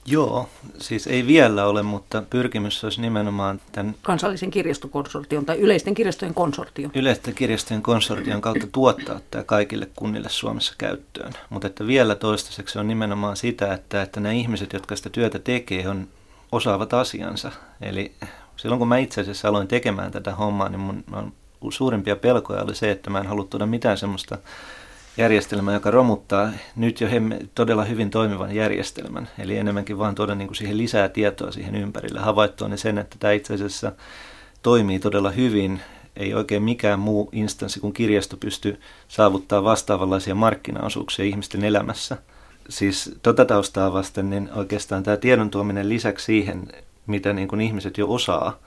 Joo, 0.07 0.48
siis 0.79 1.07
ei 1.07 1.27
vielä 1.27 1.66
ole, 1.66 1.83
mutta 1.83 2.22
pyrkimys 2.31 2.85
olisi 2.85 3.01
nimenomaan 3.01 3.61
tämän... 3.72 3.94
Kansallisen 4.03 4.51
kirjastokonsortion 4.51 5.46
tai 5.46 5.59
yleisten 5.59 5.94
kirjastojen 5.94 6.35
konsortion. 6.35 6.90
Yleisten 6.94 7.35
kirjastojen 7.35 7.83
konsortion 7.83 8.40
kautta 8.40 8.66
tuottaa 8.72 9.20
tämä 9.31 9.44
kaikille 9.44 9.88
kunnille 9.96 10.29
Suomessa 10.29 10.75
käyttöön. 10.79 11.33
Mutta 11.51 11.66
että 11.66 11.87
vielä 11.87 12.14
toistaiseksi 12.14 12.79
on 12.79 12.88
nimenomaan 12.88 13.37
sitä, 13.37 13.75
että, 13.75 14.03
että 14.03 14.20
nämä 14.20 14.33
ihmiset, 14.33 14.72
jotka 14.72 14.96
sitä 14.96 15.11
työtä 15.11 15.38
tekee, 15.38 15.88
on, 15.88 16.09
osaavat 16.53 16.94
asiansa. 16.94 17.53
Eli 17.81 18.12
silloin 18.57 18.79
kun 18.79 18.88
mä 18.88 18.98
itse 18.98 19.20
asiassa 19.20 19.48
aloin 19.48 19.68
tekemään 19.68 20.12
tätä 20.12 20.35
hommaa, 20.35 20.68
niin 20.68 20.81
mun, 20.81 21.05
mun 21.61 21.72
suurimpia 21.72 22.16
pelkoja 22.16 22.62
oli 22.62 22.75
se, 22.75 22.90
että 22.90 23.11
mä 23.11 23.18
en 23.18 23.27
halua 23.27 23.46
tuoda 23.51 23.66
mitään 23.66 23.98
semmoista 23.98 24.38
järjestelmä, 25.16 25.72
joka 25.72 25.90
romuttaa 25.90 26.51
nyt 26.77 27.01
jo 27.01 27.09
hemme, 27.09 27.38
todella 27.55 27.85
hyvin 27.85 28.11
toimivan 28.11 28.55
järjestelmän. 28.55 29.29
Eli 29.38 29.57
enemmänkin 29.57 29.98
vaan 29.98 30.14
tuoda 30.14 30.35
niin 30.35 30.48
kuin 30.48 30.57
siihen 30.57 30.79
lisää 30.79 31.09
tietoa 31.09 31.53
siihen 31.53 31.75
ympärille. 31.75 32.20
Havaittua 32.20 32.68
ne 32.68 32.77
sen, 32.77 32.98
että 32.98 33.16
tämä 33.20 33.33
itse 33.33 33.55
asiassa 33.55 33.92
toimii 34.62 34.98
todella 34.98 35.31
hyvin. 35.31 35.81
Ei 36.16 36.35
oikein 36.35 36.62
mikään 36.62 36.98
muu 36.98 37.29
instanssi 37.33 37.81
kuin 37.81 37.92
kirjasto 37.92 38.37
pysty 38.37 38.81
saavuttaa 39.09 39.64
vastaavanlaisia 39.64 40.35
markkinaosuuksia 40.35 41.25
ihmisten 41.25 41.64
elämässä. 41.64 42.16
Siis 42.68 43.14
tota 43.22 43.44
taustaa 43.44 43.92
vasten, 43.92 44.31
niin 44.31 44.51
oikeastaan 44.55 45.03
tämä 45.03 45.16
tiedon 45.16 45.51
tuominen 45.51 45.88
lisäksi 45.88 46.25
siihen, 46.25 46.68
mitä 47.07 47.33
niin 47.33 47.48
kuin 47.48 47.61
ihmiset 47.61 47.98
jo 47.98 48.12
osaa– 48.12 48.59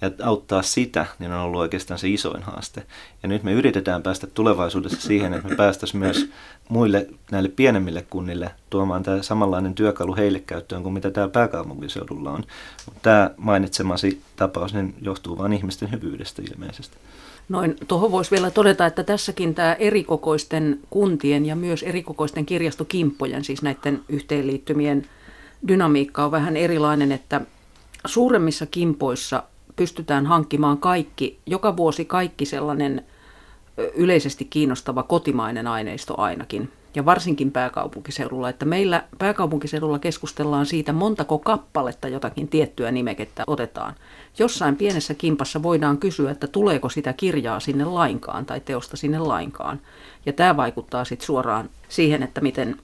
ja 0.00 0.10
auttaa 0.22 0.62
sitä, 0.62 1.06
niin 1.18 1.32
on 1.32 1.40
ollut 1.40 1.60
oikeastaan 1.60 1.98
se 1.98 2.08
isoin 2.08 2.42
haaste. 2.42 2.86
Ja 3.22 3.28
nyt 3.28 3.42
me 3.42 3.52
yritetään 3.52 4.02
päästä 4.02 4.26
tulevaisuudessa 4.26 5.00
siihen, 5.00 5.34
että 5.34 5.48
me 5.48 5.56
päästäisiin 5.56 6.00
myös 6.00 6.30
muille 6.68 7.06
näille 7.30 7.48
pienemmille 7.48 8.06
kunnille 8.10 8.50
tuomaan 8.70 9.02
tämä 9.02 9.22
samanlainen 9.22 9.74
työkalu 9.74 10.16
heille 10.16 10.40
käyttöön 10.40 10.82
kuin 10.82 10.92
mitä 10.92 11.10
tämä 11.10 11.28
pääkaupunkiseudulla 11.28 12.30
on. 12.30 12.44
Mutta 12.84 13.00
tämä 13.02 13.30
mainitsemasi 13.36 14.20
tapaus 14.36 14.74
niin 14.74 14.94
johtuu 15.02 15.38
vain 15.38 15.52
ihmisten 15.52 15.92
hyvyydestä 15.92 16.42
ilmeisesti. 16.52 16.96
Noin, 17.48 17.76
tuohon 17.88 18.12
voisi 18.12 18.30
vielä 18.30 18.50
todeta, 18.50 18.86
että 18.86 19.04
tässäkin 19.04 19.54
tämä 19.54 19.74
erikokoisten 19.74 20.80
kuntien 20.90 21.46
ja 21.46 21.56
myös 21.56 21.82
erikokoisten 21.82 22.46
kirjastokimppojen, 22.46 23.44
siis 23.44 23.62
näiden 23.62 24.00
yhteenliittymien 24.08 25.06
dynamiikka 25.68 26.24
on 26.24 26.30
vähän 26.30 26.56
erilainen, 26.56 27.12
että 27.12 27.40
suuremmissa 28.04 28.66
kimpoissa 28.66 29.42
pystytään 29.76 30.26
hankkimaan 30.26 30.78
kaikki, 30.78 31.38
joka 31.46 31.76
vuosi 31.76 32.04
kaikki 32.04 32.44
sellainen 32.44 33.04
yleisesti 33.94 34.44
kiinnostava 34.44 35.02
kotimainen 35.02 35.66
aineisto 35.66 36.20
ainakin. 36.20 36.72
Ja 36.94 37.04
varsinkin 37.04 37.52
pääkaupunkiseudulla, 37.52 38.48
että 38.48 38.64
meillä 38.64 39.04
pääkaupunkiseudulla 39.18 39.98
keskustellaan 39.98 40.66
siitä, 40.66 40.92
montako 40.92 41.38
kappaletta 41.38 42.08
jotakin 42.08 42.48
tiettyä 42.48 42.90
nimekettä 42.90 43.44
otetaan. 43.46 43.94
Jossain 44.38 44.76
pienessä 44.76 45.14
kimpassa 45.14 45.62
voidaan 45.62 45.98
kysyä, 45.98 46.30
että 46.30 46.46
tuleeko 46.46 46.88
sitä 46.88 47.12
kirjaa 47.12 47.60
sinne 47.60 47.84
lainkaan 47.84 48.46
tai 48.46 48.60
teosta 48.60 48.96
sinne 48.96 49.18
lainkaan. 49.18 49.80
Ja 50.26 50.32
tämä 50.32 50.56
vaikuttaa 50.56 51.04
sitten 51.04 51.26
suoraan 51.26 51.70
siihen, 51.88 52.22
että 52.22 52.40
miten 52.40 52.76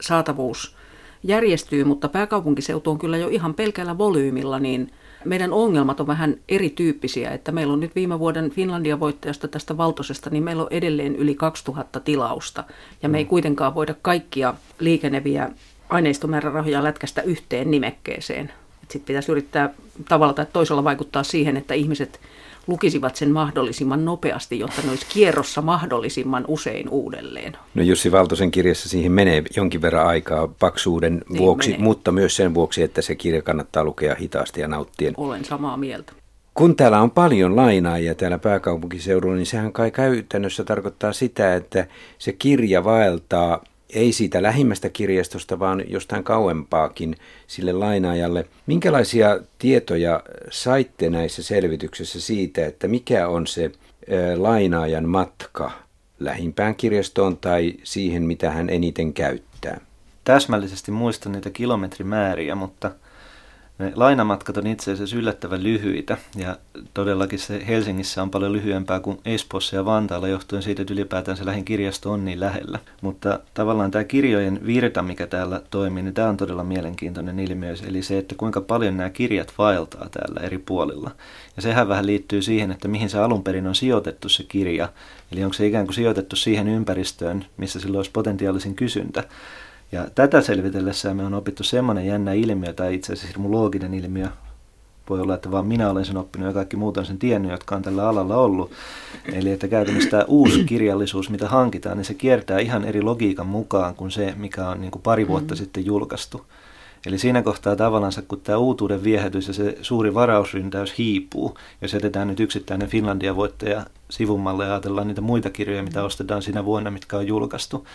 saatavuus 0.00 0.76
järjestyy, 1.22 1.84
mutta 1.84 2.08
pääkaupunkiseutu 2.08 2.90
on 2.90 2.98
kyllä 2.98 3.16
jo 3.16 3.28
ihan 3.28 3.54
pelkällä 3.54 3.98
volyymilla, 3.98 4.58
niin– 4.58 4.90
meidän 5.24 5.52
ongelmat 5.52 6.00
on 6.00 6.06
vähän 6.06 6.36
erityyppisiä, 6.48 7.30
että 7.30 7.52
meillä 7.52 7.72
on 7.72 7.80
nyt 7.80 7.94
viime 7.94 8.18
vuoden 8.18 8.50
Finlandia 8.50 9.00
voittajasta 9.00 9.48
tästä 9.48 9.76
valtoisesta, 9.76 10.30
niin 10.30 10.42
meillä 10.42 10.62
on 10.62 10.68
edelleen 10.70 11.16
yli 11.16 11.34
2000 11.34 12.00
tilausta. 12.00 12.64
Ja 13.02 13.08
me 13.08 13.18
ei 13.18 13.24
mm. 13.24 13.28
kuitenkaan 13.28 13.74
voida 13.74 13.94
kaikkia 14.02 14.54
liikeneviä 14.78 15.50
aineistomäärärahoja 15.88 16.84
lätkästä 16.84 17.22
yhteen 17.22 17.70
nimekkeeseen. 17.70 18.52
Sitten 18.80 19.06
pitäisi 19.06 19.32
yrittää 19.32 19.70
tavalla 20.08 20.32
tai 20.32 20.46
toisella 20.52 20.84
vaikuttaa 20.84 21.22
siihen, 21.22 21.56
että 21.56 21.74
ihmiset 21.74 22.20
lukisivat 22.66 23.16
sen 23.16 23.30
mahdollisimman 23.30 24.04
nopeasti, 24.04 24.58
jotta 24.58 24.82
ne 24.84 24.90
olisi 24.90 25.06
kierrossa 25.12 25.62
mahdollisimman 25.62 26.44
usein 26.48 26.88
uudelleen. 26.88 27.56
No 27.74 27.82
Jussi 27.82 28.12
Valtosen 28.12 28.50
kirjassa 28.50 28.88
siihen 28.88 29.12
menee 29.12 29.42
jonkin 29.56 29.82
verran 29.82 30.06
aikaa 30.06 30.48
paksuuden 30.48 31.22
niin 31.28 31.38
vuoksi, 31.38 31.70
menee. 31.70 31.84
mutta 31.84 32.12
myös 32.12 32.36
sen 32.36 32.54
vuoksi, 32.54 32.82
että 32.82 33.02
se 33.02 33.14
kirja 33.14 33.42
kannattaa 33.42 33.84
lukea 33.84 34.14
hitaasti 34.14 34.60
ja 34.60 34.68
nauttien. 34.68 35.14
Olen 35.16 35.44
samaa 35.44 35.76
mieltä. 35.76 36.12
Kun 36.54 36.76
täällä 36.76 37.00
on 37.00 37.10
paljon 37.10 37.56
lainaajia 37.56 38.14
täällä 38.14 38.38
pääkaupunkiseudulla, 38.38 39.36
niin 39.36 39.46
sehän 39.46 39.72
kai 39.72 39.90
käytännössä 39.90 40.64
tarkoittaa 40.64 41.12
sitä, 41.12 41.54
että 41.54 41.86
se 42.18 42.32
kirja 42.32 42.84
vaeltaa 42.84 43.64
ei 43.94 44.12
siitä 44.12 44.42
lähimmästä 44.42 44.88
kirjastosta, 44.88 45.58
vaan 45.58 45.84
jostain 45.86 46.24
kauempaakin 46.24 47.16
sille 47.46 47.72
lainaajalle. 47.72 48.46
Minkälaisia 48.66 49.40
tietoja 49.58 50.22
saitte 50.50 51.10
näissä 51.10 51.42
selvityksissä 51.42 52.20
siitä, 52.20 52.66
että 52.66 52.88
mikä 52.88 53.28
on 53.28 53.46
se 53.46 53.70
lainaajan 54.36 55.08
matka 55.08 55.70
lähimpään 56.20 56.74
kirjastoon 56.74 57.36
tai 57.36 57.74
siihen, 57.82 58.22
mitä 58.22 58.50
hän 58.50 58.70
eniten 58.70 59.12
käyttää? 59.12 59.80
Täsmällisesti 60.24 60.90
muistan 60.90 61.32
niitä 61.32 61.50
kilometrimääriä, 61.50 62.54
mutta– 62.54 62.90
ne 63.78 63.92
lainamatkat 63.94 64.56
on 64.56 64.66
itse 64.66 64.92
asiassa 64.92 65.16
yllättävän 65.16 65.62
lyhyitä 65.62 66.16
ja 66.36 66.56
todellakin 66.94 67.38
se 67.38 67.66
Helsingissä 67.66 68.22
on 68.22 68.30
paljon 68.30 68.52
lyhyempää 68.52 69.00
kuin 69.00 69.18
Espoossa 69.24 69.76
ja 69.76 69.84
Vantaalla 69.84 70.28
johtuen 70.28 70.62
siitä, 70.62 70.82
että 70.82 70.94
ylipäätään 70.94 71.36
se 71.36 71.46
lähin 71.46 71.64
kirjasto 71.64 72.12
on 72.12 72.24
niin 72.24 72.40
lähellä. 72.40 72.78
Mutta 73.00 73.40
tavallaan 73.54 73.90
tämä 73.90 74.04
kirjojen 74.04 74.60
virta, 74.66 75.02
mikä 75.02 75.26
täällä 75.26 75.62
toimii, 75.70 76.02
niin 76.02 76.14
tämä 76.14 76.28
on 76.28 76.36
todella 76.36 76.64
mielenkiintoinen 76.64 77.38
ilmiö. 77.38 77.74
Eli 77.88 78.02
se, 78.02 78.18
että 78.18 78.34
kuinka 78.34 78.60
paljon 78.60 78.96
nämä 78.96 79.10
kirjat 79.10 79.52
vaeltaa 79.58 80.08
täällä 80.08 80.40
eri 80.40 80.58
puolilla. 80.58 81.10
Ja 81.56 81.62
sehän 81.62 81.88
vähän 81.88 82.06
liittyy 82.06 82.42
siihen, 82.42 82.70
että 82.70 82.88
mihin 82.88 83.10
se 83.10 83.18
alun 83.18 83.42
perin 83.42 83.66
on 83.66 83.74
sijoitettu 83.74 84.28
se 84.28 84.44
kirja. 84.48 84.88
Eli 85.32 85.44
onko 85.44 85.54
se 85.54 85.66
ikään 85.66 85.86
kuin 85.86 85.94
sijoitettu 85.94 86.36
siihen 86.36 86.68
ympäristöön, 86.68 87.44
missä 87.56 87.80
sillä 87.80 87.96
olisi 87.96 88.10
potentiaalisin 88.10 88.74
kysyntä. 88.74 89.24
Ja 89.92 90.06
tätä 90.14 90.40
selvitellessä 90.40 91.14
me 91.14 91.24
on 91.24 91.34
opittu 91.34 91.62
semmoinen 91.62 92.06
jännä 92.06 92.32
ilmiö, 92.32 92.72
tai 92.72 92.94
itse 92.94 93.12
asiassa 93.12 93.28
hirmu 93.28 93.52
looginen 93.52 93.94
ilmiö, 93.94 94.28
voi 95.10 95.20
olla, 95.20 95.34
että 95.34 95.50
vaan 95.50 95.66
minä 95.66 95.90
olen 95.90 96.04
sen 96.04 96.16
oppinut 96.16 96.48
ja 96.48 96.54
kaikki 96.54 96.76
muut 96.76 96.96
on 96.96 97.06
sen 97.06 97.18
tiennyt, 97.18 97.50
jotka 97.50 97.76
on 97.76 97.82
tällä 97.82 98.08
alalla 98.08 98.36
ollut. 98.36 98.72
Eli 99.32 99.50
että 99.50 99.68
käytännössä 99.68 100.10
tämä 100.10 100.24
uusi 100.28 100.64
kirjallisuus, 100.64 101.30
mitä 101.30 101.48
hankitaan, 101.48 101.96
niin 101.96 102.04
se 102.04 102.14
kiertää 102.14 102.58
ihan 102.58 102.84
eri 102.84 103.02
logiikan 103.02 103.46
mukaan 103.46 103.94
kuin 103.94 104.10
se, 104.10 104.34
mikä 104.36 104.68
on 104.68 104.80
niin 104.80 104.90
kuin 104.90 105.02
pari 105.02 105.28
vuotta 105.28 105.54
mm. 105.54 105.58
sitten 105.58 105.86
julkaistu. 105.86 106.46
Eli 107.06 107.18
siinä 107.18 107.42
kohtaa 107.42 107.76
tavallaan, 107.76 108.12
kun 108.28 108.40
tämä 108.40 108.58
uutuuden 108.58 109.04
viehätys 109.04 109.48
ja 109.48 109.54
se 109.54 109.78
suuri 109.82 110.14
varausryntäys 110.14 110.98
hiipuu, 110.98 111.58
jos 111.82 111.92
jätetään 111.92 112.28
nyt 112.28 112.40
yksittäinen 112.40 112.88
Finlandia-voittaja 112.88 113.86
sivummalle 114.10 114.64
ja 114.64 114.70
ajatellaan 114.70 115.08
niitä 115.08 115.20
muita 115.20 115.50
kirjoja, 115.50 115.82
mitä 115.82 116.04
ostetaan 116.04 116.42
siinä 116.42 116.64
vuonna, 116.64 116.90
mitkä 116.90 117.16
on 117.16 117.26
julkaistu, 117.26 117.86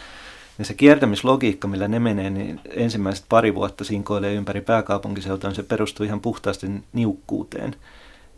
niin 0.62 0.68
se 0.68 0.74
kiertämislogiikka, 0.74 1.68
millä 1.68 1.88
ne 1.88 2.00
menee, 2.00 2.30
niin 2.30 2.60
ensimmäiset 2.70 3.26
pari 3.30 3.56
vuotta 3.56 3.84
sinkoilee 3.84 4.34
ympäri 4.34 4.62
pääkaupunkiseutua, 4.62 5.50
niin 5.50 5.56
se 5.56 5.64
perustuu 5.64 6.06
ihan 6.06 6.22
puhtaasti 6.22 6.68
niukkuuteen. 6.94 7.76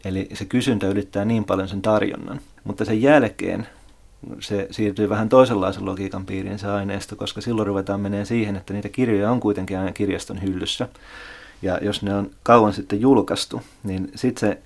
Eli 0.06 0.30
se 0.34 0.46
kysyntä 0.46 0.88
ylittää 0.88 1.26
niin 1.26 1.44
paljon 1.44 1.68
sen 1.68 1.82
tarjonnan. 1.82 2.40
Mutta 2.64 2.86
sen 2.86 3.02
jälkeen 3.02 3.68
se 4.40 4.68
siirtyy 4.72 5.10
vähän 5.10 5.30
toisenlaisen 5.30 5.86
logiikan 5.86 6.26
piiriin 6.26 6.60
se 6.60 6.68
aineisto, 6.68 7.16
koska 7.16 7.42
silloin 7.42 7.68
ruvetaan 7.68 8.02
menee 8.02 8.26
siihen, 8.26 8.56
että 8.56 8.74
niitä 8.74 8.90
kirjoja 8.90 9.32
on 9.32 9.40
kuitenkin 9.40 9.78
aina 9.78 9.92
kirjaston 9.92 10.42
hyllyssä. 10.42 10.88
Ja 11.62 11.80
jos 11.82 12.02
ne 12.02 12.14
on 12.14 12.32
kauan 12.44 12.74
sitten 12.74 13.02
julkaistu, 13.02 13.62
niin 13.84 14.12
sitten 14.16 14.50
se 14.50 14.62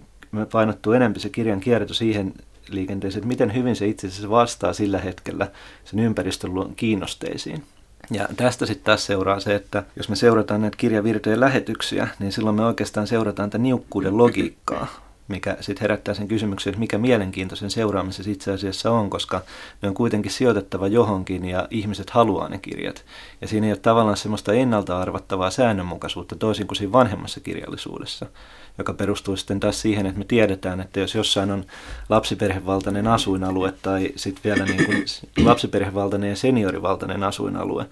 painottuu 0.51 0.93
enemmän 0.93 1.19
se 1.19 1.29
kirjan 1.29 1.59
kierto 1.59 1.93
siihen 1.93 2.33
liikenteeseen, 2.69 3.19
että 3.19 3.27
miten 3.27 3.53
hyvin 3.53 3.75
se 3.75 3.87
itse 3.87 4.07
asiassa 4.07 4.29
vastaa 4.29 4.73
sillä 4.73 4.99
hetkellä 4.99 5.47
sen 5.85 5.99
ympäristön 5.99 6.51
kiinnosteisiin. 6.75 7.63
Ja 8.11 8.27
tästä 8.37 8.65
sitten 8.65 8.85
taas 8.85 9.05
seuraa 9.05 9.39
se, 9.39 9.55
että 9.55 9.83
jos 9.95 10.09
me 10.09 10.15
seurataan 10.15 10.61
näitä 10.61 10.77
kirjavirtojen 10.77 11.39
lähetyksiä, 11.39 12.07
niin 12.19 12.31
silloin 12.31 12.55
me 12.55 12.65
oikeastaan 12.65 13.07
seurataan 13.07 13.49
tätä 13.49 13.57
niukkuuden 13.57 14.17
logiikkaa, 14.17 14.87
mikä 15.27 15.57
sitten 15.61 15.81
herättää 15.81 16.13
sen 16.13 16.27
kysymyksen, 16.27 16.71
että 16.71 16.79
mikä 16.79 16.97
mielenkiintoisen 16.97 17.71
seuraamisessa 17.71 18.31
itse 18.31 18.51
asiassa 18.51 18.91
on, 18.91 19.09
koska 19.09 19.41
ne 19.81 19.87
on 19.87 19.93
kuitenkin 19.93 20.31
sijoitettava 20.31 20.87
johonkin 20.87 21.45
ja 21.45 21.67
ihmiset 21.71 22.09
haluaa 22.09 22.49
ne 22.49 22.57
kirjat. 22.57 23.05
Ja 23.41 23.47
siinä 23.47 23.67
ei 23.67 23.73
ole 23.73 23.79
tavallaan 23.79 24.17
semmoista 24.17 24.53
ennalta 24.53 24.99
arvattavaa 24.99 25.49
säännönmukaisuutta 25.49 26.35
toisin 26.35 26.67
kuin 26.67 26.77
siinä 26.77 26.91
vanhemmassa 26.91 27.39
kirjallisuudessa 27.39 28.25
joka 28.77 28.93
perustuu 28.93 29.35
sitten 29.35 29.59
taas 29.59 29.81
siihen, 29.81 30.05
että 30.05 30.19
me 30.19 30.25
tiedetään, 30.25 30.81
että 30.81 30.99
jos 30.99 31.15
jossain 31.15 31.51
on 31.51 31.65
lapsiperhevaltainen 32.09 33.07
asuinalue 33.07 33.73
tai 33.81 34.11
sitten 34.15 34.43
vielä 34.43 34.65
niin 34.65 34.85
kuin 34.85 35.05
lapsiperhevaltainen 35.45 36.29
ja 36.29 36.35
seniorivaltainen 36.35 37.23
asuinalue, 37.23 37.85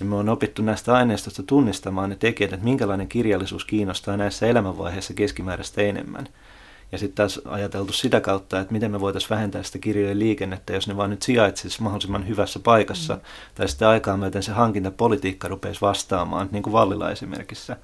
niin 0.00 0.08
me 0.08 0.16
on 0.16 0.28
opittu 0.28 0.62
näistä 0.62 0.94
aineistosta 0.94 1.42
tunnistamaan 1.42 2.10
ne 2.10 2.16
tekijät, 2.16 2.52
että 2.52 2.64
minkälainen 2.64 3.08
kirjallisuus 3.08 3.64
kiinnostaa 3.64 4.16
näissä 4.16 4.46
elämänvaiheissa 4.46 5.14
keskimääräistä 5.14 5.82
enemmän. 5.82 6.28
Ja 6.92 6.98
sitten 6.98 7.16
taas 7.16 7.40
ajateltu 7.44 7.92
sitä 7.92 8.20
kautta, 8.20 8.60
että 8.60 8.72
miten 8.72 8.90
me 8.90 9.00
voitaisiin 9.00 9.30
vähentää 9.30 9.62
sitä 9.62 9.78
kirjojen 9.78 10.18
liikennettä, 10.18 10.72
jos 10.72 10.88
ne 10.88 10.96
vaan 10.96 11.10
nyt 11.10 11.22
sijaitsisi 11.22 11.82
mahdollisimman 11.82 12.28
hyvässä 12.28 12.58
paikassa, 12.58 13.14
mm. 13.14 13.20
tai 13.54 13.68
sitten 13.68 13.88
aikaa 13.88 14.16
myöten 14.16 14.42
se 14.42 14.52
hankintapolitiikka 14.52 15.48
rupeisi 15.48 15.80
vastaamaan, 15.80 16.48
niin 16.52 16.62
kuin 16.62 16.72
Vallila 16.72 17.10
esimerkissä 17.10 17.76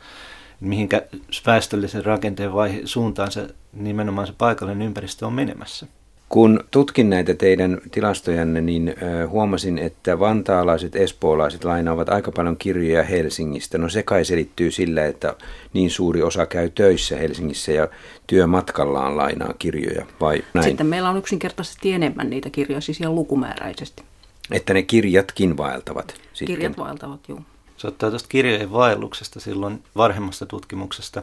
mihinkä 0.61 1.03
väestöllisen 1.47 2.05
rakenteen 2.05 2.53
vaihe, 2.53 2.81
suuntaan 2.85 3.33
se 3.33 3.49
nimenomaan 3.73 4.27
se 4.27 4.33
paikallinen 4.39 4.87
ympäristö 4.87 5.27
on 5.27 5.33
menemässä. 5.33 5.87
Kun 6.29 6.65
tutkin 6.71 7.11
näitä 7.11 7.35
teidän 7.35 7.79
tilastojanne, 7.91 8.61
niin 8.61 8.95
huomasin, 9.29 9.79
että 9.79 10.19
vantaalaiset, 10.19 10.97
espoolaiset 10.97 11.65
lainaavat 11.65 12.09
aika 12.09 12.33
paljon 12.33 12.57
kirjoja 12.57 13.03
Helsingistä. 13.03 13.79
No 13.79 13.89
se 13.89 14.03
kai 14.03 14.25
selittyy 14.25 14.71
sillä, 14.71 15.07
että 15.07 15.35
niin 15.73 15.91
suuri 15.91 16.23
osa 16.23 16.47
käy 16.47 16.71
töissä 16.71 17.17
Helsingissä 17.17 17.73
ja 17.73 17.89
työmatkallaan 18.27 19.17
lainaa 19.17 19.55
kirjoja, 19.59 20.07
vai 20.21 20.45
näin? 20.55 20.69
Sitten 20.69 20.87
meillä 20.87 21.09
on 21.09 21.17
yksinkertaisesti 21.17 21.93
enemmän 21.93 22.31
niitä 22.31 22.51
kirjoja, 22.51 22.81
siis 22.81 23.01
ihan 23.01 23.15
lukumääräisesti. 23.15 24.03
Että 24.51 24.75
ne 24.75 24.83
kirjatkin 24.83 25.57
vaeltavat 25.57 26.15
sitten. 26.33 26.57
Kirjat 26.57 26.79
vaeltavat, 26.79 27.21
joo. 27.29 27.41
Se 27.79 27.87
ottaa 27.87 28.11
tuosta 28.11 28.29
kirjojen 28.29 28.73
vaelluksesta 28.73 29.41
silloin 29.41 29.85
varhemmasta 29.97 30.47
tutkimuksesta. 30.47 31.23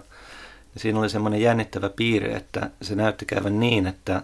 Ja 0.74 0.80
siinä 0.80 1.00
oli 1.00 1.10
semmoinen 1.10 1.42
jännittävä 1.42 1.90
piirre, 1.90 2.36
että 2.36 2.70
se 2.82 2.96
näytti 2.96 3.26
käyvän 3.26 3.60
niin, 3.60 3.88
että 3.88 4.22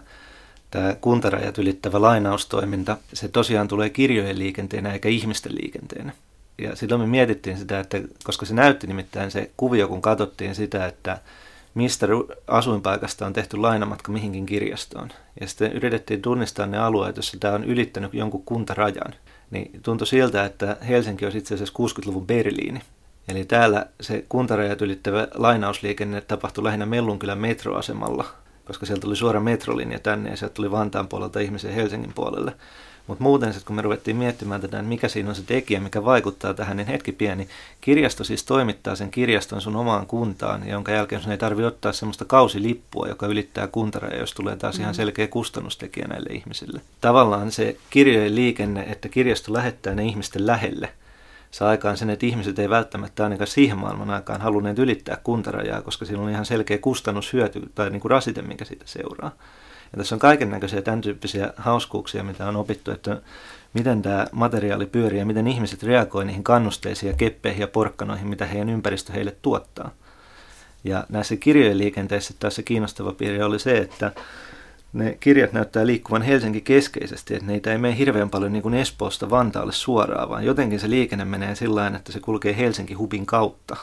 tämä 0.70 0.94
kuntarajat 1.00 1.58
ylittävä 1.58 2.00
lainaustoiminta, 2.00 2.96
se 3.12 3.28
tosiaan 3.28 3.68
tulee 3.68 3.90
kirjojen 3.90 4.38
liikenteenä 4.38 4.92
eikä 4.92 5.08
ihmisten 5.08 5.54
liikenteenä. 5.54 6.12
Ja 6.58 6.76
silloin 6.76 7.00
me 7.00 7.06
mietittiin 7.06 7.58
sitä, 7.58 7.80
että 7.80 8.00
koska 8.24 8.46
se 8.46 8.54
näytti 8.54 8.86
nimittäin 8.86 9.30
se 9.30 9.50
kuvio, 9.56 9.88
kun 9.88 10.02
katsottiin 10.02 10.54
sitä, 10.54 10.86
että 10.86 11.18
mistä 11.74 12.06
asuinpaikasta 12.46 13.26
on 13.26 13.32
tehty 13.32 13.56
lainamatka 13.56 14.12
mihinkin 14.12 14.46
kirjastoon. 14.46 15.08
Ja 15.40 15.48
sitten 15.48 15.72
yritettiin 15.72 16.22
tunnistaa 16.22 16.66
ne 16.66 16.78
alueet, 16.78 17.16
joissa 17.16 17.36
tämä 17.40 17.54
on 17.54 17.64
ylittänyt 17.64 18.14
jonkun 18.14 18.42
kuntarajan 18.44 19.14
niin 19.52 19.80
tuntui 19.82 20.06
siltä, 20.06 20.44
että 20.44 20.76
Helsinki 20.88 21.24
olisi 21.24 21.38
itse 21.38 21.54
asiassa 21.54 21.74
60-luvun 21.78 22.26
Berliini. 22.26 22.80
Eli 23.28 23.44
täällä 23.44 23.86
se 24.00 24.24
kuntarajat 24.28 24.82
ylittävä 24.82 25.28
lainausliikenne 25.34 26.20
tapahtui 26.20 26.64
lähinnä 26.64 26.86
Mellunkylän 26.86 27.38
metroasemalla, 27.38 28.24
koska 28.64 28.86
sieltä 28.86 29.00
tuli 29.00 29.16
suora 29.16 29.40
metrolinja 29.40 29.98
tänne 29.98 30.30
ja 30.30 30.36
sieltä 30.36 30.54
tuli 30.54 30.70
Vantaan 30.70 31.08
puolelta 31.08 31.40
ihmisiä 31.40 31.72
Helsingin 31.72 32.12
puolelle. 32.14 32.52
Mutta 33.06 33.22
muuten 33.24 33.52
sitten 33.52 33.66
kun 33.66 33.76
me 33.76 33.82
ruvettiin 33.82 34.16
miettimään 34.16 34.60
tätä, 34.60 34.82
mikä 34.82 35.08
siinä 35.08 35.28
on 35.28 35.34
se 35.34 35.42
tekijä, 35.42 35.80
mikä 35.80 36.04
vaikuttaa 36.04 36.54
tähän, 36.54 36.76
niin 36.76 36.86
hetki 36.86 37.12
pieni. 37.12 37.48
Kirjasto 37.80 38.24
siis 38.24 38.44
toimittaa 38.44 38.96
sen 38.96 39.10
kirjaston 39.10 39.60
sun 39.60 39.76
omaan 39.76 40.06
kuntaan, 40.06 40.68
jonka 40.68 40.92
jälkeen 40.92 41.22
sun 41.22 41.32
ei 41.32 41.38
tarvitse 41.38 41.66
ottaa 41.66 41.92
semmoista 41.92 42.24
kausilippua, 42.24 43.08
joka 43.08 43.26
ylittää 43.26 43.66
kuntaraja, 43.66 44.20
jos 44.20 44.34
tulee 44.34 44.56
taas 44.56 44.78
ihan 44.78 44.92
mm. 44.92 44.96
selkeä 44.96 45.26
kustannustekijä 45.26 46.08
näille 46.08 46.30
ihmisille. 46.30 46.80
Tavallaan 47.00 47.52
se 47.52 47.76
kirjojen 47.90 48.34
liikenne, 48.34 48.82
että 48.82 49.08
kirjasto 49.08 49.52
lähettää 49.52 49.94
ne 49.94 50.04
ihmisten 50.04 50.46
lähelle, 50.46 50.92
saa 51.50 51.68
aikaan 51.68 51.96
sen, 51.96 52.10
että 52.10 52.26
ihmiset 52.26 52.58
ei 52.58 52.70
välttämättä 52.70 53.24
ainakaan 53.24 53.46
siihen 53.46 53.78
maailman 53.78 54.10
aikaan 54.10 54.40
halunneet 54.40 54.78
ylittää 54.78 55.18
kuntarajaa, 55.24 55.82
koska 55.82 56.04
siinä 56.04 56.22
on 56.22 56.30
ihan 56.30 56.46
selkeä 56.46 56.78
kustannushyöty 56.78 57.62
tai 57.74 57.90
niin 57.90 58.00
kuin 58.00 58.10
rasite, 58.10 58.42
minkä 58.42 58.64
siitä 58.64 58.84
seuraa. 58.86 59.32
Ja 59.92 59.98
tässä 59.98 60.14
on 60.14 60.18
kaiken 60.18 60.50
näköisiä 60.50 60.82
tämän 60.82 61.00
tyyppisiä 61.00 61.52
hauskuuksia, 61.56 62.22
mitä 62.22 62.48
on 62.48 62.56
opittu, 62.56 62.90
että 62.90 63.22
miten 63.74 64.02
tämä 64.02 64.26
materiaali 64.32 64.86
pyörii 64.86 65.18
ja 65.18 65.26
miten 65.26 65.46
ihmiset 65.46 65.82
reagoivat 65.82 66.26
niihin 66.26 66.44
kannusteisiin 66.44 67.10
ja 67.10 67.16
keppeihin 67.16 67.60
ja 67.60 67.68
porkkanoihin, 67.68 68.28
mitä 68.28 68.46
heidän 68.46 68.70
ympäristö 68.70 69.12
heille 69.12 69.36
tuottaa. 69.42 69.90
Ja 70.84 71.06
näissä 71.08 71.36
kirjojen 71.36 71.78
liikenteissä 71.78 72.34
tässä 72.38 72.62
kiinnostava 72.62 73.12
piirre 73.12 73.44
oli 73.44 73.58
se, 73.58 73.78
että 73.78 74.12
ne 74.92 75.16
kirjat 75.20 75.52
näyttää 75.52 75.86
liikkuvan 75.86 76.22
Helsinki 76.22 76.60
keskeisesti, 76.60 77.34
että 77.34 77.46
niitä 77.46 77.72
ei 77.72 77.78
mene 77.78 77.98
hirveän 77.98 78.30
paljon 78.30 78.52
niin 78.52 78.62
kuin 78.62 78.74
Espoosta 78.74 79.30
Vantaalle 79.30 79.72
suoraan, 79.72 80.28
vaan 80.28 80.44
jotenkin 80.44 80.80
se 80.80 80.90
liikenne 80.90 81.24
menee 81.24 81.54
sillä 81.54 81.86
että 81.86 82.12
se 82.12 82.20
kulkee 82.20 82.56
Helsinki 82.56 82.94
hubin 82.94 83.26
kautta. 83.26 83.76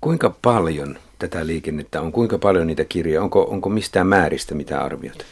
Kuinka 0.00 0.34
paljon 0.42 0.98
tätä 1.18 1.46
liikennettä 1.46 2.00
on? 2.00 2.12
Kuinka 2.12 2.38
paljon 2.38 2.66
niitä 2.66 2.84
kirjoja? 2.84 3.22
Onko, 3.22 3.42
onko 3.42 3.68
mistään 3.68 4.06
määristä 4.06 4.54
mitä 4.54 4.80
arviot? 4.80 5.24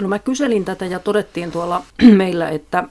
No 0.00 0.08
mä 0.08 0.18
kyselin 0.18 0.64
tätä 0.64 0.86
ja 0.86 0.98
todettiin 0.98 1.52
tuolla 1.52 1.82
meillä, 2.16 2.48
että 2.48 2.84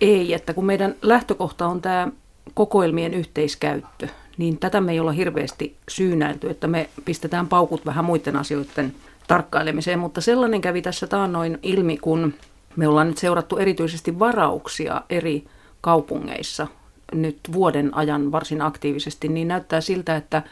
ei, 0.00 0.34
että 0.34 0.54
kun 0.54 0.66
meidän 0.66 0.94
lähtökohta 1.02 1.66
on 1.66 1.82
tämä 1.82 2.08
kokoelmien 2.54 3.14
yhteiskäyttö, 3.14 4.08
niin 4.38 4.58
tätä 4.58 4.80
me 4.80 4.92
ei 4.92 5.00
olla 5.00 5.12
hirveästi 5.12 5.76
syynäilty, 5.88 6.50
että 6.50 6.66
me 6.66 6.88
pistetään 7.04 7.48
paukut 7.48 7.86
vähän 7.86 8.04
muiden 8.04 8.36
asioiden 8.36 8.94
tarkkailemiseen, 9.26 9.98
mutta 9.98 10.20
sellainen 10.20 10.60
kävi 10.60 10.82
tässä 10.82 11.06
taannoin 11.06 11.58
ilmi, 11.62 11.96
kun 11.96 12.34
me 12.76 12.88
ollaan 12.88 13.08
nyt 13.08 13.18
seurattu 13.18 13.56
erityisesti 13.56 14.18
varauksia 14.18 15.02
eri 15.10 15.44
kaupungeissa 15.80 16.66
nyt 17.12 17.38
vuoden 17.52 17.94
ajan 17.94 18.32
varsin 18.32 18.62
aktiivisesti, 18.62 19.28
niin 19.28 19.48
näyttää 19.48 19.80
siltä, 19.80 20.16
että 20.16 20.42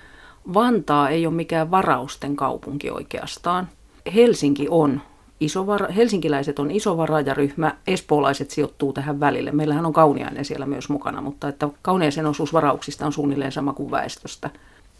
Vantaa 0.54 1.08
ei 1.08 1.26
ole 1.26 1.34
mikään 1.34 1.70
varausten 1.70 2.36
kaupunki 2.36 2.90
oikeastaan. 2.90 3.68
Helsinki 4.14 4.66
on 4.70 5.00
iso 5.44 5.66
vara, 5.66 5.88
helsinkiläiset 5.96 6.58
on 6.58 6.70
iso 6.70 6.96
varaajaryhmä, 6.96 7.76
espoolaiset 7.86 8.50
sijoittuu 8.50 8.92
tähän 8.92 9.20
välille. 9.20 9.52
Meillähän 9.52 9.86
on 9.86 9.92
kauniainen 9.92 10.44
siellä 10.44 10.66
myös 10.66 10.88
mukana, 10.88 11.20
mutta 11.20 11.48
että 11.48 11.68
kauniaisen 11.82 12.26
osuus 12.26 12.52
varauksista 12.52 13.06
on 13.06 13.12
suunnilleen 13.12 13.52
sama 13.52 13.72
kuin 13.72 13.90
väestöstä. 13.90 14.50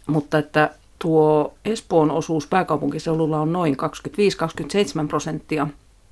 Mutta 0.07 0.37
että 0.37 0.69
tuo 0.99 1.53
Espoon 1.65 2.11
osuus 2.11 2.47
pääkaupunkiseudulla 2.47 3.39
on 3.39 3.53
noin 3.53 3.77
25-27 5.03 5.07
prosenttia, 5.07 5.67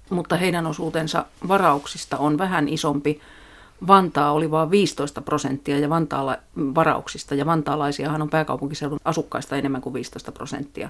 mutta 0.10 0.36
heidän 0.36 0.68
osuutensa 0.68 1.26
varauksista 1.48 2.18
on 2.18 2.38
vähän 2.38 2.70
isompi. 2.70 3.22
Vantaa 3.88 4.32
oli 4.32 4.52
vain 4.52 4.72
15 4.72 5.22
prosenttia 5.22 5.80
ja 5.80 5.90
Vantaalla 5.90 6.38
varauksista, 6.58 7.36
ja 7.36 7.46
vantaalaisiahan 7.46 8.22
on 8.22 8.30
pääkaupunkiseudun 8.30 9.00
asukkaista 9.06 9.58
enemmän 9.58 9.82
kuin 9.82 9.94
15 9.94 10.32
prosenttia 10.32 10.90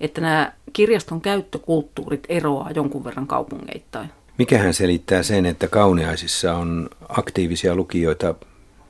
että 0.00 0.20
nämä 0.20 0.52
kirjaston 0.72 1.20
käyttökulttuurit 1.20 2.24
eroaa 2.28 2.70
jonkun 2.70 3.04
verran 3.04 3.26
kaupungeittain. 3.26 4.10
Mikähän 4.38 4.74
selittää 4.74 5.22
sen, 5.22 5.46
että 5.46 5.68
Kauniaisissa 5.68 6.54
on 6.54 6.90
aktiivisia 7.08 7.74
lukijoita 7.74 8.34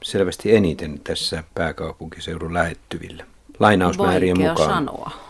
selvästi 0.03 0.57
eniten 0.57 1.01
tässä 1.05 1.45
pääkaupunkiseudun 1.55 2.55
lähettyvillä? 2.55 3.25
Lainausmäärien 3.59 4.37
Vaikea 4.37 4.53
mukaan. 4.53 4.71
sanoa. 4.71 5.28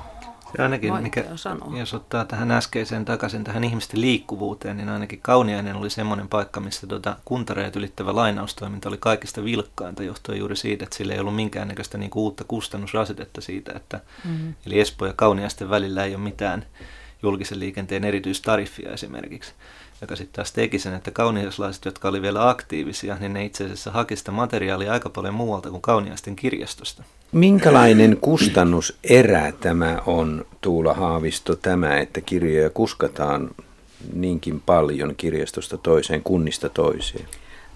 Ja 0.59 0.65
ainakin, 0.65 0.93
Vaikea 0.93 1.23
mikä, 1.23 1.37
sanoa. 1.37 1.79
jos 1.79 1.95
ottaa 1.95 2.25
tähän 2.25 2.51
äskeiseen 2.51 3.05
takaisin 3.05 3.45
tähän 3.45 3.65
ihmisten 3.65 4.01
liikkuvuuteen, 4.01 4.77
niin 4.77 4.89
ainakin 4.89 5.21
Kauniainen 5.23 5.77
oli 5.77 5.91
semmoinen 5.91 6.29
paikka, 6.29 6.61
missä 6.61 6.87
tuota 6.87 7.17
kuntarajat 7.25 7.77
ylittävä 7.77 8.17
lainaustoiminta 8.17 8.89
oli 8.89 8.97
kaikista 9.01 9.45
vilkkainta 9.45 10.03
johtuen 10.03 10.39
juuri 10.39 10.57
siitä, 10.57 10.85
että 10.85 10.97
sillä 10.97 11.15
ei 11.15 11.21
ollut 11.21 11.37
minkäännäköistä 11.37 11.99
niin 11.99 12.11
uutta 12.15 12.45
kustannusrasitetta 12.45 13.41
siitä, 13.41 13.73
että 13.77 14.01
Mm. 14.25 14.55
eli 14.67 14.81
Espoo 14.81 15.09
ja 15.09 15.15
Kauniaisten 15.17 15.71
välillä 15.71 16.05
ei 16.05 16.15
ole 16.15 16.23
mitään 16.23 16.67
julkisen 17.23 17.61
liikenteen 17.61 18.05
erityistariffia 18.05 18.93
esimerkiksi, 18.93 19.53
joka 20.01 20.17
sitten 20.17 20.35
taas 20.35 20.53
teki 20.53 20.79
sen, 20.79 20.95
että 20.95 21.11
kauniaislaiset, 21.11 21.85
jotka 21.85 22.09
oli 22.09 22.23
vielä 22.23 22.49
aktiivisia, 22.49 23.17
niin 23.21 23.33
ne 23.33 23.45
itse 23.45 23.65
asiassa 23.65 23.91
haki 23.91 24.17
sitä 24.17 24.33
materiaalia 24.33 24.93
aika 24.93 25.11
paljon 25.11 25.35
muualta 25.35 25.71
kuin 25.71 25.83
Kauniaisten 25.83 26.37
kirjastosta. 26.37 27.03
Minkälainen 27.33 28.17
kustannuserä 28.21 29.53
tämä 29.61 30.03
on, 30.07 30.47
Tuula 30.61 30.95
Haavisto, 30.95 31.57
tämä, 31.57 31.99
että 31.99 32.21
kirjoja 32.21 32.71
kuskataan 32.71 33.51
niinkin 34.13 34.61
paljon 34.61 35.15
kirjastosta 35.17 35.79
toiseen, 35.79 36.23
kunnista 36.23 36.69
toiseen? 36.69 37.27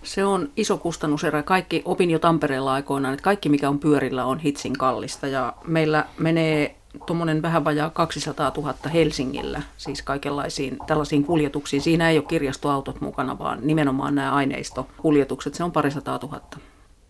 Se 0.03 0.25
on 0.25 0.51
iso 0.57 0.79
kustannuserä. 0.79 1.43
Kaikki, 1.43 1.83
opin 1.85 2.11
jo 2.11 2.19
Tampereella 2.19 2.73
aikoinaan, 2.73 3.15
että 3.15 3.25
kaikki 3.25 3.49
mikä 3.49 3.69
on 3.69 3.79
pyörillä 3.79 4.25
on 4.25 4.39
hitsin 4.39 4.73
kallista. 4.73 5.27
Ja 5.27 5.53
meillä 5.67 6.07
menee 6.19 6.77
tuommoinen 7.07 7.43
vähän 7.43 7.65
vajaa 7.65 7.91
200 7.91 8.53
000 8.57 8.75
Helsingillä, 8.93 9.63
siis 9.77 10.03
kaikenlaisiin 10.03 10.77
tällaisiin 10.87 11.25
kuljetuksiin. 11.25 11.83
Siinä 11.83 12.11
ei 12.11 12.19
ole 12.19 12.25
kirjastoautot 12.29 13.01
mukana, 13.01 13.39
vaan 13.39 13.59
nimenomaan 13.63 14.15
nämä 14.15 14.33
aineistokuljetukset, 14.33 15.55
se 15.55 15.65
on 15.65 15.73
parisataa 15.73 16.19
tuhatta. 16.19 16.59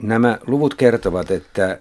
Nämä 0.03 0.39
luvut 0.47 0.75
kertovat, 0.75 1.31
että 1.31 1.79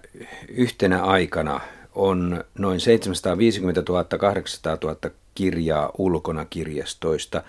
yhtenä 0.48 1.02
aikana 1.02 1.60
on 1.94 2.44
noin 2.58 2.80
750 2.80 3.82
000, 3.88 4.04
800 4.04 4.78
000 4.82 4.96
kirjaa 5.34 5.90
ulkona 5.98 6.44
kirjastoista. 6.44 7.42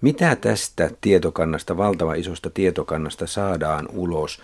Mitä 0.00 0.36
tästä 0.36 0.90
tietokannasta, 1.00 1.76
valtava 1.76 2.14
isosta 2.14 2.50
tietokannasta 2.50 3.26
saadaan 3.26 3.88
ulos? 3.92 4.40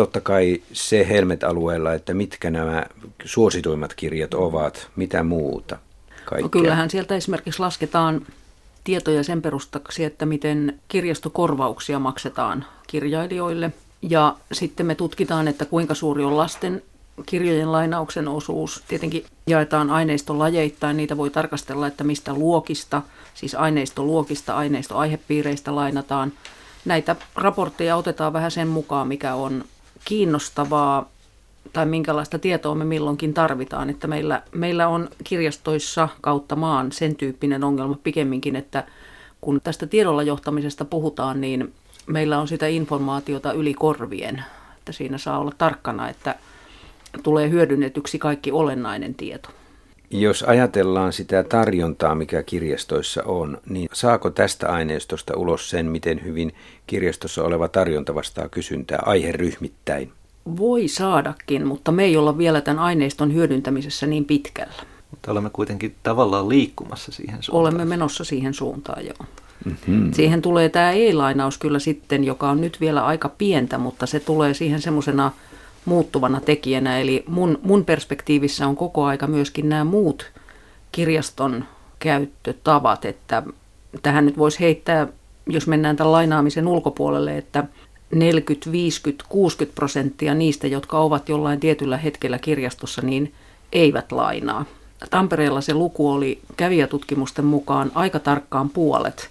Totta 0.00 0.20
kai 0.20 0.62
se 0.72 1.08
Helmet-alueella, 1.08 1.94
että 1.94 2.14
mitkä 2.14 2.50
nämä 2.50 2.86
suosituimmat 3.24 3.94
kirjat 3.94 4.34
ovat, 4.34 4.88
mitä 4.96 5.22
muuta? 5.22 5.78
Kaikkea. 6.24 6.42
No 6.42 6.48
kyllähän 6.48 6.90
sieltä 6.90 7.16
esimerkiksi 7.16 7.60
lasketaan 7.60 8.26
tietoja 8.84 9.24
sen 9.24 9.42
perustaksi, 9.42 10.04
että 10.04 10.26
miten 10.26 10.80
kirjastokorvauksia 10.88 11.98
maksetaan 11.98 12.64
kirjailijoille. 12.86 13.72
Ja 14.02 14.36
sitten 14.52 14.86
me 14.86 14.94
tutkitaan, 14.94 15.48
että 15.48 15.64
kuinka 15.64 15.94
suuri 15.94 16.24
on 16.24 16.36
lasten 16.36 16.82
kirjojen 17.26 17.72
lainauksen 17.72 18.28
osuus. 18.28 18.84
Tietenkin 18.88 19.24
jaetaan 19.46 19.90
aineistolajeittain, 19.90 20.96
niitä 20.96 21.16
voi 21.16 21.30
tarkastella, 21.30 21.86
että 21.86 22.04
mistä 22.04 22.34
luokista, 22.34 23.02
siis 23.34 23.54
aineistoluokista, 23.54 24.56
aineistoaihepiireistä 24.56 25.74
lainataan. 25.74 26.32
Näitä 26.84 27.16
raportteja 27.34 27.96
otetaan 27.96 28.32
vähän 28.32 28.50
sen 28.50 28.68
mukaan, 28.68 29.08
mikä 29.08 29.34
on 29.34 29.64
kiinnostavaa 30.04 31.08
tai 31.72 31.86
minkälaista 31.86 32.38
tietoa 32.38 32.74
me 32.74 32.84
milloinkin 32.84 33.34
tarvitaan. 33.34 33.90
Että 33.90 34.06
meillä, 34.06 34.42
meillä 34.52 34.88
on 34.88 35.08
kirjastoissa 35.24 36.08
kautta 36.20 36.56
maan 36.56 36.92
sen 36.92 37.16
tyyppinen 37.16 37.64
ongelma 37.64 37.98
pikemminkin, 38.02 38.56
että 38.56 38.84
kun 39.40 39.60
tästä 39.64 39.86
tiedolla 39.86 40.22
johtamisesta 40.22 40.84
puhutaan, 40.84 41.40
niin 41.40 41.72
meillä 42.06 42.38
on 42.38 42.48
sitä 42.48 42.66
informaatiota 42.66 43.52
yli 43.52 43.74
korvien. 43.74 44.44
Että 44.78 44.92
siinä 44.92 45.18
saa 45.18 45.38
olla 45.38 45.52
tarkkana, 45.58 46.08
että 46.08 46.34
tulee 47.22 47.50
hyödynnetyksi 47.50 48.18
kaikki 48.18 48.52
olennainen 48.52 49.14
tieto. 49.14 49.48
Jos 50.10 50.42
ajatellaan 50.42 51.12
sitä 51.12 51.42
tarjontaa, 51.42 52.14
mikä 52.14 52.42
kirjastoissa 52.42 53.22
on, 53.22 53.58
niin 53.68 53.88
saako 53.92 54.30
tästä 54.30 54.68
aineistosta 54.68 55.36
ulos 55.36 55.70
sen, 55.70 55.86
miten 55.86 56.24
hyvin 56.24 56.54
kirjastossa 56.86 57.44
oleva 57.44 57.68
tarjonta 57.68 58.14
vastaa 58.14 58.48
kysyntää 58.48 58.98
aiheryhmittäin? 59.06 60.12
Voi 60.56 60.88
saadakin, 60.88 61.66
mutta 61.66 61.92
me 61.92 62.04
ei 62.04 62.16
olla 62.16 62.38
vielä 62.38 62.60
tämän 62.60 62.78
aineiston 62.78 63.34
hyödyntämisessä 63.34 64.06
niin 64.06 64.24
pitkällä. 64.24 64.82
Mutta 65.10 65.32
olemme 65.32 65.50
kuitenkin 65.50 65.94
tavallaan 66.02 66.48
liikkumassa 66.48 67.12
siihen 67.12 67.42
suuntaan. 67.42 67.60
Olemme 67.60 67.84
menossa 67.84 68.24
siihen 68.24 68.54
suuntaan, 68.54 69.06
joo. 69.06 69.26
Mm-hmm. 69.64 70.12
Siihen 70.12 70.42
tulee 70.42 70.68
tämä 70.68 70.92
e-lainaus 70.92 71.58
kyllä 71.58 71.78
sitten, 71.78 72.24
joka 72.24 72.50
on 72.50 72.60
nyt 72.60 72.80
vielä 72.80 73.06
aika 73.06 73.28
pientä, 73.28 73.78
mutta 73.78 74.06
se 74.06 74.20
tulee 74.20 74.54
siihen 74.54 74.82
semmoisena 74.82 75.30
muuttuvana 75.84 76.40
tekijänä. 76.40 76.98
Eli 76.98 77.24
mun, 77.26 77.58
mun 77.62 77.84
perspektiivissä 77.84 78.66
on 78.66 78.76
koko 78.76 79.04
aika 79.04 79.26
myöskin 79.26 79.68
nämä 79.68 79.84
muut 79.84 80.32
kirjaston 80.92 81.64
käyttötavat, 81.98 83.04
että 83.04 83.42
tähän 84.02 84.26
nyt 84.26 84.38
voisi 84.38 84.60
heittää, 84.60 85.08
jos 85.46 85.66
mennään 85.66 85.96
tämän 85.96 86.12
lainaamisen 86.12 86.68
ulkopuolelle, 86.68 87.38
että 87.38 87.64
40, 88.14 88.72
50, 88.72 89.24
60 89.28 89.74
prosenttia 89.74 90.34
niistä, 90.34 90.66
jotka 90.66 90.98
ovat 90.98 91.28
jollain 91.28 91.60
tietyllä 91.60 91.96
hetkellä 91.96 92.38
kirjastossa, 92.38 93.02
niin 93.02 93.34
eivät 93.72 94.12
lainaa. 94.12 94.64
Tampereella 95.10 95.60
se 95.60 95.74
luku 95.74 96.10
oli 96.10 96.40
kävijätutkimusten 96.56 97.44
mukaan 97.44 97.92
aika 97.94 98.18
tarkkaan 98.18 98.70
puolet. 98.70 99.30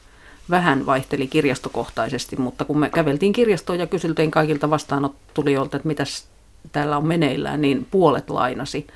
Vähän 0.49 0.85
vaihteli 0.85 1.27
kirjastokohtaisesti, 1.27 2.35
mutta 2.35 2.65
kun 2.65 2.79
me 2.79 2.89
käveltiin 2.89 3.33
kirjastoon 3.33 3.79
ja 3.79 3.87
kyseltiin 3.87 4.31
kaikilta 4.31 4.69
vastaanottulijoilta, 4.69 5.77
että 5.77 5.87
mitäs 5.87 6.27
täällä 6.71 6.97
on 6.97 7.07
meneillään, 7.07 7.61
niin 7.61 7.87
puolet 7.91 8.29
lainasi. 8.29 8.87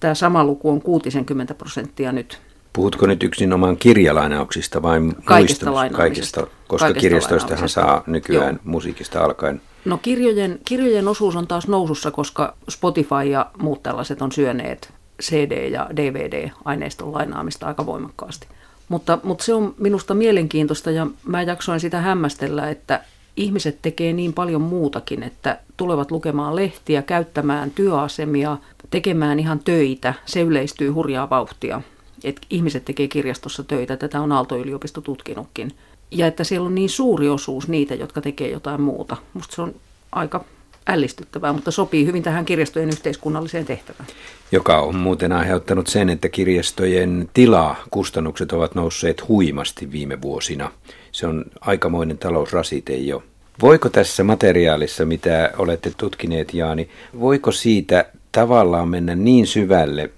Tämä 0.00 0.14
sama 0.14 0.44
luku 0.44 0.70
on 0.70 0.82
60 0.82 1.54
prosenttia 1.54 2.12
nyt. 2.12 2.40
Puhutko 2.72 3.06
nyt 3.06 3.22
yksinomaan 3.22 3.76
kirjalainauksista 3.76 4.82
vai 4.82 5.00
Kaikista 5.24 5.70
muista, 5.70 5.96
kaikista, 5.96 6.40
koska 6.40 6.86
Kaikesta 6.86 7.00
kirjastoistahan 7.00 7.68
saa 7.68 8.02
nykyään 8.06 8.54
Joo. 8.54 8.60
musiikista 8.64 9.24
alkaen. 9.24 9.60
No 9.84 9.98
kirjojen, 9.98 10.58
kirjojen 10.64 11.08
osuus 11.08 11.36
on 11.36 11.46
taas 11.46 11.68
nousussa, 11.68 12.10
koska 12.10 12.54
Spotify 12.68 13.24
ja 13.30 13.50
muut 13.58 13.82
tällaiset 13.82 14.22
on 14.22 14.32
syöneet 14.32 14.92
CD- 15.22 15.68
ja 15.70 15.88
DVD-aineiston 15.96 17.12
lainaamista 17.12 17.66
aika 17.66 17.86
voimakkaasti. 17.86 18.46
Mutta, 18.88 19.18
mutta 19.22 19.44
se 19.44 19.54
on 19.54 19.74
minusta 19.78 20.14
mielenkiintoista 20.14 20.90
ja 20.90 21.06
mä 21.26 21.42
jaksoin 21.42 21.80
sitä 21.80 22.00
hämmästellä, 22.00 22.70
että 22.70 23.00
ihmiset 23.36 23.78
tekee 23.82 24.12
niin 24.12 24.32
paljon 24.32 24.62
muutakin, 24.62 25.22
että 25.22 25.58
tulevat 25.76 26.10
lukemaan 26.10 26.56
lehtiä, 26.56 27.02
käyttämään 27.02 27.70
työasemia, 27.70 28.56
tekemään 28.90 29.38
ihan 29.38 29.58
töitä. 29.58 30.14
Se 30.26 30.40
yleistyy 30.40 30.90
hurjaa 30.90 31.30
vauhtia. 31.30 31.82
Et 32.24 32.40
ihmiset 32.50 32.84
tekee 32.84 33.08
kirjastossa 33.08 33.64
töitä, 33.64 33.96
tätä 33.96 34.20
on 34.20 34.32
Aalto-yliopisto 34.32 35.00
tutkinutkin. 35.00 35.72
Ja 36.10 36.26
että 36.26 36.44
siellä 36.44 36.66
on 36.66 36.74
niin 36.74 36.90
suuri 36.90 37.28
osuus 37.28 37.68
niitä, 37.68 37.94
jotka 37.94 38.20
tekee 38.20 38.50
jotain 38.50 38.80
muuta. 38.80 39.16
Musta 39.34 39.54
se 39.56 39.62
on 39.62 39.74
aika 40.12 40.44
ällistyttävää, 40.86 41.52
mutta 41.52 41.70
sopii 41.70 42.06
hyvin 42.06 42.22
tähän 42.22 42.44
kirjastojen 42.44 42.88
yhteiskunnalliseen 42.88 43.64
tehtävään. 43.64 44.06
Joka 44.52 44.80
on 44.80 44.96
muuten 44.96 45.32
aiheuttanut 45.32 45.86
sen, 45.86 46.10
että 46.10 46.28
kirjastojen 46.28 47.28
tila 47.34 47.76
kustannukset 47.90 48.52
ovat 48.52 48.74
nousseet 48.74 49.28
huimasti 49.28 49.92
viime 49.92 50.22
vuosina. 50.22 50.72
Se 51.12 51.26
on 51.26 51.44
aikamoinen 51.60 52.18
talousrasite 52.18 52.96
jo. 52.96 53.22
Voiko 53.62 53.88
tässä 53.88 54.24
materiaalissa, 54.24 55.04
mitä 55.04 55.52
olette 55.58 55.92
tutkineet 55.96 56.54
Jaani, 56.54 56.88
voiko 57.20 57.52
siitä 57.52 58.04
tavallaan 58.32 58.88
mennä 58.88 59.14
niin 59.14 59.46
syvälle, 59.46 60.10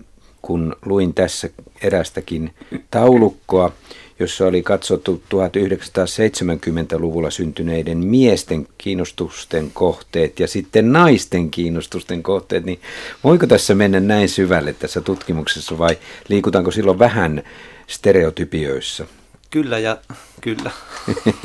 kun 0.48 0.76
luin 0.84 1.14
tässä 1.14 1.48
erästäkin 1.82 2.54
taulukkoa, 2.90 3.72
jossa 4.18 4.46
oli 4.46 4.62
katsottu 4.62 5.22
1970-luvulla 5.34 7.30
syntyneiden 7.30 7.98
miesten 7.98 8.68
kiinnostusten 8.78 9.70
kohteet 9.74 10.40
ja 10.40 10.48
sitten 10.48 10.92
naisten 10.92 11.50
kiinnostusten 11.50 12.22
kohteet, 12.22 12.64
niin 12.64 12.80
voiko 13.24 13.46
tässä 13.46 13.74
mennä 13.74 14.00
näin 14.00 14.28
syvälle 14.28 14.72
tässä 14.72 15.00
tutkimuksessa 15.00 15.78
vai 15.78 15.98
liikutaanko 16.28 16.70
silloin 16.70 16.98
vähän 16.98 17.42
stereotypioissa? 17.86 19.06
Kyllä 19.50 19.78
ja 19.78 19.98
kyllä, 20.40 20.70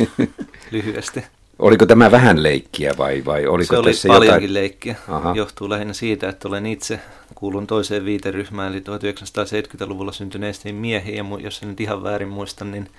lyhyesti. 0.72 1.24
Oliko 1.64 1.86
tämä 1.86 2.12
vähän 2.12 2.44
leikkiä 2.44 2.94
vai, 2.98 3.26
vai 3.26 3.48
oliko 3.48 3.74
Se 3.74 3.80
oli 3.80 3.92
tässä 3.92 4.08
paljonkin 4.08 4.34
jotain? 4.34 4.54
leikkiä. 4.54 4.96
Aha. 5.08 5.34
Johtuu 5.36 5.70
lähinnä 5.70 5.94
siitä, 5.94 6.30
että 6.30 6.48
olen 6.48 6.66
itse 6.66 7.00
kuulun 7.36 7.68
toiseen 7.68 8.06
viiteryhmään, 8.06 8.72
eli 8.72 8.80
1970-luvulla 8.80 10.12
syntyneisiin 10.12 10.76
miehiin, 10.76 11.18
ja 11.18 11.26
jos 11.40 11.64
en 11.64 11.70
nyt 11.70 11.82
ihan 11.82 12.04
väärin 12.04 12.28
muista, 12.28 12.66
niin 12.66 12.90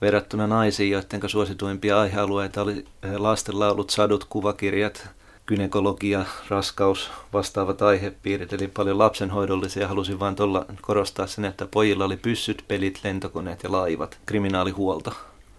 verrattuna 0.00 0.46
naisiin, 0.46 0.90
joiden 0.90 1.20
suosituimpia 1.26 2.00
aihealueita 2.00 2.62
oli 2.62 2.84
eh, 3.02 3.16
lastenlaulut, 3.16 3.90
sadut, 3.90 4.24
kuvakirjat, 4.24 5.08
gynekologia, 5.46 6.24
raskaus, 6.48 7.10
vastaavat 7.32 7.82
aihepiirit, 7.82 8.52
eli 8.52 8.68
paljon 8.68 8.98
lapsenhoidollisia. 8.98 9.88
Halusin 9.88 10.20
vain 10.20 10.36
tuolla 10.36 10.66
korostaa 10.80 11.26
sen, 11.26 11.44
että 11.44 11.66
pojilla 11.66 12.04
oli 12.04 12.16
pyssyt, 12.16 12.64
pelit, 12.68 13.00
lentokoneet 13.04 13.62
ja 13.62 13.72
laivat, 13.72 14.18
kriminaalihuolto. 14.26 15.12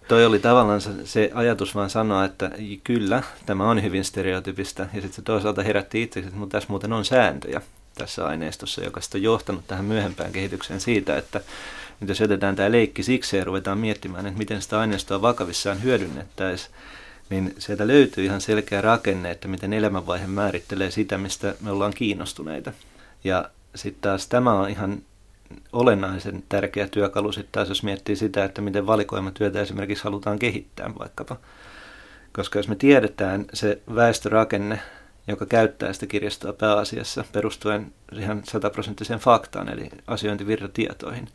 Toi 0.08 0.26
oli 0.26 0.38
tavallaan 0.38 0.80
se, 1.04 1.30
ajatus 1.34 1.74
vaan 1.74 1.90
sanoa, 1.90 2.24
että 2.24 2.50
kyllä, 2.84 3.22
tämä 3.46 3.70
on 3.70 3.82
hyvin 3.82 4.04
stereotypistä. 4.04 4.82
Ja 4.82 5.00
sitten 5.00 5.12
se 5.12 5.22
toisaalta 5.22 5.62
herätti 5.62 6.02
itseksi, 6.02 6.28
että 6.28 6.46
tässä 6.48 6.68
muuten 6.68 6.92
on 6.92 7.04
sääntöjä 7.04 7.60
tässä 7.94 8.26
aineistossa, 8.26 8.84
joka 8.84 9.00
on 9.14 9.22
johtanut 9.22 9.66
tähän 9.66 9.84
myöhempään 9.84 10.32
kehitykseen 10.32 10.80
siitä, 10.80 11.16
että 11.16 11.40
nyt 12.00 12.08
jos 12.08 12.20
jätetään 12.20 12.56
tämä 12.56 12.72
leikki 12.72 13.02
siksi 13.02 13.36
ja 13.36 13.44
ruvetaan 13.44 13.78
miettimään, 13.78 14.26
että 14.26 14.38
miten 14.38 14.62
sitä 14.62 14.80
aineistoa 14.80 15.22
vakavissaan 15.22 15.82
hyödynnettäisiin, 15.82 16.74
niin 17.30 17.54
sieltä 17.58 17.86
löytyy 17.86 18.24
ihan 18.24 18.40
selkeä 18.40 18.80
rakenne, 18.80 19.30
että 19.30 19.48
miten 19.48 19.72
elämänvaihe 19.72 20.26
määrittelee 20.26 20.90
sitä, 20.90 21.18
mistä 21.18 21.54
me 21.60 21.70
ollaan 21.70 21.94
kiinnostuneita. 21.94 22.72
Ja 23.24 23.50
sitten 23.74 24.02
taas 24.02 24.26
tämä 24.26 24.52
on 24.52 24.70
ihan 24.70 24.98
olennaisen 25.72 26.44
tärkeä 26.48 26.88
työkalu 26.88 27.32
sitten 27.32 27.52
taas, 27.52 27.68
jos 27.68 27.82
miettii 27.82 28.16
sitä, 28.16 28.44
että 28.44 28.60
miten 28.62 28.86
valikoimatyötä 28.86 29.60
esimerkiksi 29.60 30.04
halutaan 30.04 30.38
kehittää 30.38 30.90
vaikkapa. 30.98 31.36
Koska 32.32 32.58
jos 32.58 32.68
me 32.68 32.74
tiedetään 32.74 33.44
se 33.54 33.82
väestörakenne, 33.94 34.80
joka 35.28 35.46
käyttää 35.46 35.92
sitä 35.92 36.06
kirjastoa 36.06 36.52
pääasiassa 36.52 37.24
perustuen 37.32 37.92
ihan 38.12 38.42
sataprosenttiseen 38.44 39.20
faktaan, 39.20 39.68
eli 39.68 39.88
asiointivirratietoihin. 40.06 41.28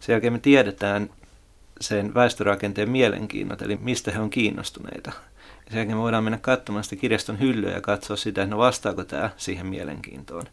Sen 0.00 0.12
jälkeen 0.12 0.32
me 0.32 0.38
tiedetään 0.38 1.10
sen 1.80 2.14
väestörakenteen 2.14 2.90
mielenkiinnot, 2.90 3.62
eli 3.62 3.76
mistä 3.76 4.10
he 4.10 4.18
on 4.18 4.30
kiinnostuneita. 4.30 5.12
Sen 5.68 5.76
jälkeen 5.76 5.96
me 5.96 6.02
voidaan 6.02 6.24
mennä 6.24 6.38
katsomaan 6.38 6.84
sitä 6.84 6.96
kirjaston 6.96 7.40
hyllyä 7.40 7.70
ja 7.70 7.80
katsoa 7.80 8.16
sitä, 8.16 8.42
että 8.42 8.54
no 8.54 8.58
vastaako 8.58 9.04
tämä 9.04 9.30
siihen 9.36 9.66
mielenkiintoon. 9.66 10.44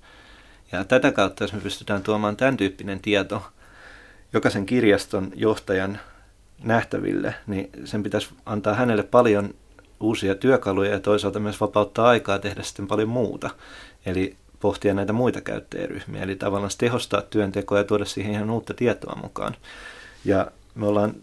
Ja 0.72 0.86
tätä 0.86 1.12
kautta, 1.12 1.44
jos 1.44 1.54
me 1.54 1.60
pystytään 1.60 2.04
tuomaan 2.04 2.38
tämän 2.38 2.58
tyyppinen 2.58 3.00
tieto 3.00 3.44
jokaisen 4.34 4.66
kirjaston 4.66 5.32
johtajan 5.36 6.00
nähtäville, 6.64 7.36
niin 7.48 7.70
sen 7.86 8.04
pitäisi 8.04 8.30
antaa 8.46 8.74
hänelle 8.74 9.04
paljon 9.04 9.54
uusia 10.00 10.36
työkaluja 10.36 10.92
ja 10.92 11.00
toisaalta 11.00 11.40
myös 11.40 11.62
vapauttaa 11.62 12.08
aikaa 12.08 12.40
tehdä 12.40 12.64
sitten 12.64 12.88
paljon 12.88 13.10
muuta. 13.10 13.50
Eli 14.06 14.36
pohtia 14.60 14.94
näitä 14.94 15.14
muita 15.14 15.42
käyttäjäryhmiä, 15.42 16.24
eli 16.24 16.36
tavallaan 16.36 16.72
tehostaa 16.78 17.22
työntekoa 17.22 17.78
ja 17.78 17.84
tuoda 17.84 18.06
siihen 18.06 18.34
ihan 18.34 18.50
uutta 18.50 18.74
tietoa 18.74 19.20
mukaan. 19.22 19.56
Ja 20.26 20.52
me 20.76 20.88
ollaan 20.88 21.16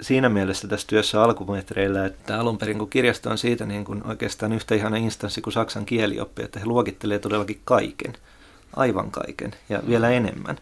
siinä 0.00 0.28
mielessä 0.28 0.68
tässä 0.68 0.86
työssä 0.86 1.22
alkumetreillä, 1.22 2.06
että 2.06 2.40
alun 2.40 2.58
perin 2.58 2.78
kun 2.78 2.90
kirjasto 2.90 3.30
on 3.30 3.38
siitä 3.38 3.66
niin 3.66 3.84
kuin 3.84 4.06
oikeastaan 4.06 4.52
yhtä 4.52 4.74
ihana 4.74 4.96
instanssi 4.96 5.40
kuin 5.40 5.54
saksan 5.54 5.86
kielioppi, 5.86 6.42
että 6.42 6.60
he 6.60 6.66
luokittelee 6.66 7.18
todellakin 7.18 7.60
kaiken, 7.64 8.14
aivan 8.76 9.10
kaiken 9.10 9.50
ja 9.68 9.82
vielä 9.88 10.10
enemmän. 10.10 10.56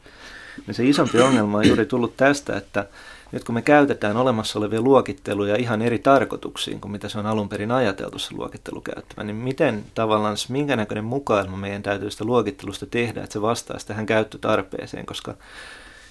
Niin 0.67 0.75
se 0.75 0.85
isompi 0.85 1.21
ongelma 1.21 1.59
on 1.59 1.69
juuri 1.69 1.87
tullut 1.87 2.17
tästä, 2.17 2.57
että 2.57 2.87
nyt 3.33 3.45
kun 3.45 3.55
me 3.55 3.63
käytetään 3.63 4.17
olemassa 4.17 4.59
olevia 4.59 4.81
luokitteluja 4.81 5.57
ihan 5.57 5.83
eri 5.83 5.99
tarkoituksiin 5.99 6.81
kuin 6.81 6.93
mitä 6.93 7.09
se 7.09 7.19
on 7.19 7.27
alun 7.27 7.49
perin 7.49 7.71
ajateltu 7.71 8.19
se 8.19 8.35
luokittelukäyttämä, 8.35 9.25
niin 9.25 9.37
miten 9.37 9.85
tavallaan, 9.95 10.37
minkä 10.49 10.77
näköinen 10.77 11.05
mukailma 11.05 11.57
meidän 11.57 11.83
täytyy 11.83 12.11
sitä 12.11 12.25
luokittelusta 12.25 12.87
tehdä, 12.87 13.23
että 13.23 13.33
se 13.33 13.43
vastaisi 13.43 13.87
tähän 13.87 14.07
käyttötarpeeseen, 14.07 15.07
koska 15.07 15.35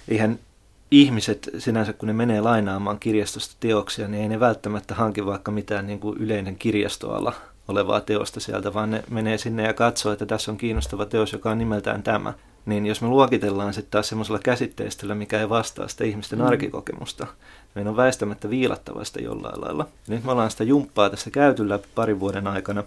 eihän 0.07 0.39
ihmiset 0.91 1.49
sinänsä, 1.57 1.93
kun 1.93 2.07
ne 2.07 2.13
menee 2.13 2.41
lainaamaan 2.41 2.99
kirjastosta 2.99 3.55
teoksia, 3.59 4.07
niin 4.07 4.21
ei 4.21 4.29
ne 4.29 4.39
välttämättä 4.39 4.95
hanki 4.95 5.25
vaikka 5.25 5.51
mitään 5.51 5.87
niin 5.87 5.99
kuin 5.99 6.17
yleinen 6.17 6.55
kirjastoala 6.55 7.33
olevaa 7.71 8.01
teosta 8.01 8.39
sieltä, 8.39 8.73
vaan 8.73 8.91
ne 8.91 9.03
menee 9.09 9.37
sinne 9.37 9.63
ja 9.63 9.73
katsoo, 9.73 10.13
että 10.13 10.25
tässä 10.25 10.51
on 10.51 10.57
kiinnostava 10.57 11.05
teos, 11.05 11.33
joka 11.33 11.51
on 11.51 11.57
nimeltään 11.57 12.03
tämä. 12.03 12.33
Niin 12.65 12.85
jos 12.85 13.01
me 13.01 13.07
luokitellaan 13.07 13.73
sitten 13.73 13.91
taas 13.91 14.07
semmoisella 14.07 14.39
käsitteistöllä, 14.39 15.15
mikä 15.15 15.39
ei 15.39 15.49
vastaa 15.49 15.87
sitä 15.87 16.03
ihmisten 16.03 16.39
mm. 16.39 16.45
arkikokemusta, 16.45 17.23
niin 17.23 17.33
meidän 17.75 17.89
on 17.89 17.97
väistämättä 17.97 18.49
viilattava 18.49 19.03
sitä 19.03 19.21
jollain 19.21 19.61
lailla. 19.61 19.87
Ja 20.07 20.15
nyt 20.15 20.23
me 20.23 20.31
ollaan 20.31 20.51
sitä 20.51 20.63
jumppaa 20.63 21.09
tässä 21.09 21.31
käyty 21.31 21.69
läpi 21.69 21.87
parin 21.95 22.19
vuoden 22.19 22.47
aikana. 22.47 22.83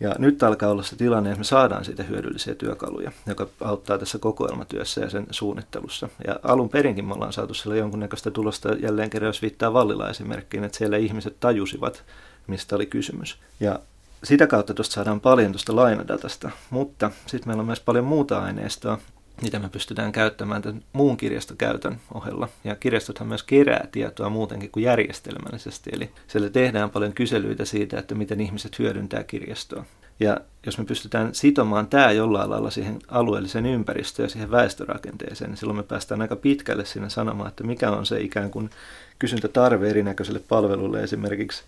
Ja 0.00 0.14
nyt 0.18 0.42
alkaa 0.42 0.70
olla 0.70 0.82
se 0.82 0.96
tilanne, 0.96 1.30
että 1.30 1.38
me 1.38 1.44
saadaan 1.44 1.84
siitä 1.84 2.02
hyödyllisiä 2.02 2.54
työkaluja, 2.54 3.12
joka 3.26 3.46
auttaa 3.60 3.98
tässä 3.98 4.18
kokoelmatyössä 4.18 5.00
ja 5.00 5.10
sen 5.10 5.26
suunnittelussa. 5.30 6.08
Ja 6.26 6.40
alun 6.42 6.68
perinkin 6.68 7.04
me 7.04 7.14
ollaan 7.14 7.32
saatu 7.32 7.54
sillä 7.54 7.76
jonkunnäköistä 7.76 8.30
tulosta 8.30 8.72
jälleen 8.72 9.10
kerran, 9.10 9.28
jos 9.28 9.42
viittaa 9.42 9.72
Vallila 9.72 10.10
esimerkkiin, 10.10 10.64
että 10.64 10.78
siellä 10.78 10.96
ihmiset 10.96 11.36
tajusivat, 11.40 12.04
mistä 12.48 12.76
oli 12.76 12.86
kysymys. 12.86 13.38
Ja 13.60 13.78
sitä 14.24 14.46
kautta 14.46 14.74
tuosta 14.74 14.94
saadaan 14.94 15.20
paljon 15.20 15.52
tuosta 15.52 15.76
lainadatasta, 15.76 16.50
mutta 16.70 17.10
sitten 17.26 17.48
meillä 17.48 17.60
on 17.60 17.66
myös 17.66 17.80
paljon 17.80 18.04
muuta 18.04 18.42
aineistoa, 18.42 18.98
mitä 19.42 19.58
me 19.58 19.68
pystytään 19.68 20.12
käyttämään 20.12 20.62
tämän 20.62 20.82
muun 20.92 21.16
kirjastokäytön 21.16 22.00
ohella. 22.14 22.48
Ja 22.64 22.74
kirjastothan 22.74 23.28
myös 23.28 23.42
kerää 23.42 23.86
tietoa 23.92 24.28
muutenkin 24.28 24.70
kuin 24.70 24.84
järjestelmällisesti, 24.84 25.90
eli 25.92 26.10
siellä 26.26 26.50
tehdään 26.50 26.90
paljon 26.90 27.12
kyselyitä 27.12 27.64
siitä, 27.64 27.98
että 27.98 28.14
miten 28.14 28.40
ihmiset 28.40 28.78
hyödyntää 28.78 29.24
kirjastoa. 29.24 29.84
Ja 30.20 30.36
jos 30.66 30.78
me 30.78 30.84
pystytään 30.84 31.34
sitomaan 31.34 31.86
tämä 31.86 32.12
jollain 32.12 32.50
lailla 32.50 32.70
siihen 32.70 32.98
alueelliseen 33.08 33.66
ympäristöön 33.66 34.24
ja 34.24 34.30
siihen 34.30 34.50
väestörakenteeseen, 34.50 35.50
niin 35.50 35.58
silloin 35.58 35.76
me 35.76 35.82
päästään 35.82 36.22
aika 36.22 36.36
pitkälle 36.36 36.84
siinä 36.84 37.08
sanomaan, 37.08 37.48
että 37.48 37.64
mikä 37.64 37.90
on 37.90 38.06
se 38.06 38.20
ikään 38.20 38.50
kuin 38.50 38.70
kysyntätarve 39.18 39.90
erinäköiselle 39.90 40.40
palvelulle 40.48 41.02
esimerkiksi 41.02 41.62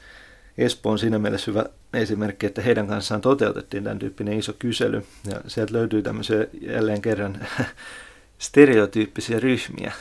Espoo 0.60 0.92
on 0.92 0.98
siinä 0.98 1.18
mielessä 1.18 1.50
hyvä 1.50 1.64
esimerkki, 1.92 2.46
että 2.46 2.62
heidän 2.62 2.86
kanssaan 2.86 3.20
toteutettiin 3.20 3.84
tämän 3.84 3.98
tyyppinen 3.98 4.38
iso 4.38 4.52
kysely. 4.58 5.06
Ja 5.30 5.40
sieltä 5.46 5.72
löytyy 5.72 6.02
tämmöisiä 6.02 6.46
jälleen 6.60 7.02
kerran 7.02 7.46
stereotyyppisiä 8.38 9.40
ryhmiä. 9.40 9.92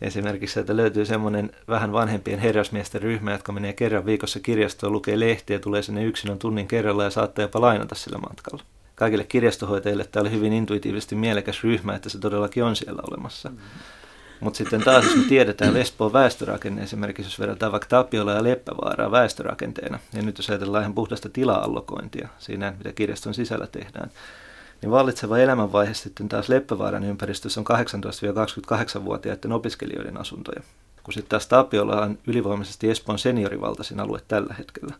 Esimerkiksi 0.00 0.60
että 0.60 0.76
löytyy 0.76 1.06
semmoinen 1.06 1.50
vähän 1.68 1.92
vanhempien 1.92 2.38
herrasmiesten 2.38 3.02
ryhmä, 3.02 3.32
jotka 3.32 3.52
menee 3.52 3.72
kerran 3.72 4.06
viikossa 4.06 4.40
kirjastoon, 4.40 4.92
lukee 4.92 5.20
lehtiä, 5.20 5.58
tulee 5.58 5.82
sinne 5.82 6.04
yksilön 6.04 6.38
tunnin 6.38 6.68
kerralla 6.68 7.04
ja 7.04 7.10
saattaa 7.10 7.42
jopa 7.42 7.60
lainata 7.60 7.94
sillä 7.94 8.18
matkalla. 8.18 8.64
Kaikille 8.94 9.24
kirjastohoitajille 9.24 10.04
tämä 10.04 10.20
oli 10.20 10.30
hyvin 10.30 10.52
intuitiivisesti 10.52 11.14
mielekäs 11.14 11.64
ryhmä, 11.64 11.94
että 11.94 12.08
se 12.08 12.18
todellakin 12.18 12.64
on 12.64 12.76
siellä 12.76 13.02
olemassa. 13.10 13.48
Mm-hmm. 13.48 13.99
Mutta 14.40 14.58
sitten 14.58 14.84
taas, 14.84 15.04
jos 15.04 15.16
me 15.16 15.22
tiedetään 15.28 15.76
Espoon 15.76 16.12
väestörakenne, 16.12 16.82
esimerkiksi 16.82 17.30
jos 17.30 17.40
verrataan 17.40 17.72
vaikka 17.72 17.88
Tapiola 17.88 18.32
ja 18.32 18.42
Leppävaaraa 18.42 19.10
väestörakenteena, 19.10 19.98
ja 20.12 20.22
nyt 20.22 20.38
jos 20.38 20.50
ajatellaan 20.50 20.82
ihan 20.82 20.94
puhdasta 20.94 21.28
tila-allokointia 21.28 22.28
siinä, 22.38 22.74
mitä 22.78 22.92
kirjaston 22.92 23.34
sisällä 23.34 23.66
tehdään, 23.66 24.10
niin 24.82 24.90
vallitseva 24.90 25.38
elämänvaihe 25.38 25.94
sitten 25.94 26.28
taas 26.28 26.48
Leppävaaran 26.48 27.04
ympäristössä 27.04 27.60
on 27.60 27.66
18-28-vuotiaiden 28.98 29.52
opiskelijoiden 29.52 30.20
asuntoja. 30.20 30.62
Kun 31.02 31.14
sitten 31.14 31.30
taas 31.30 31.46
Tapiola 31.46 32.02
on 32.02 32.18
ylivoimaisesti 32.26 32.90
Espoon 32.90 33.18
seniorivaltaisin 33.18 34.00
alue 34.00 34.20
tällä 34.28 34.54
hetkellä. 34.58 34.94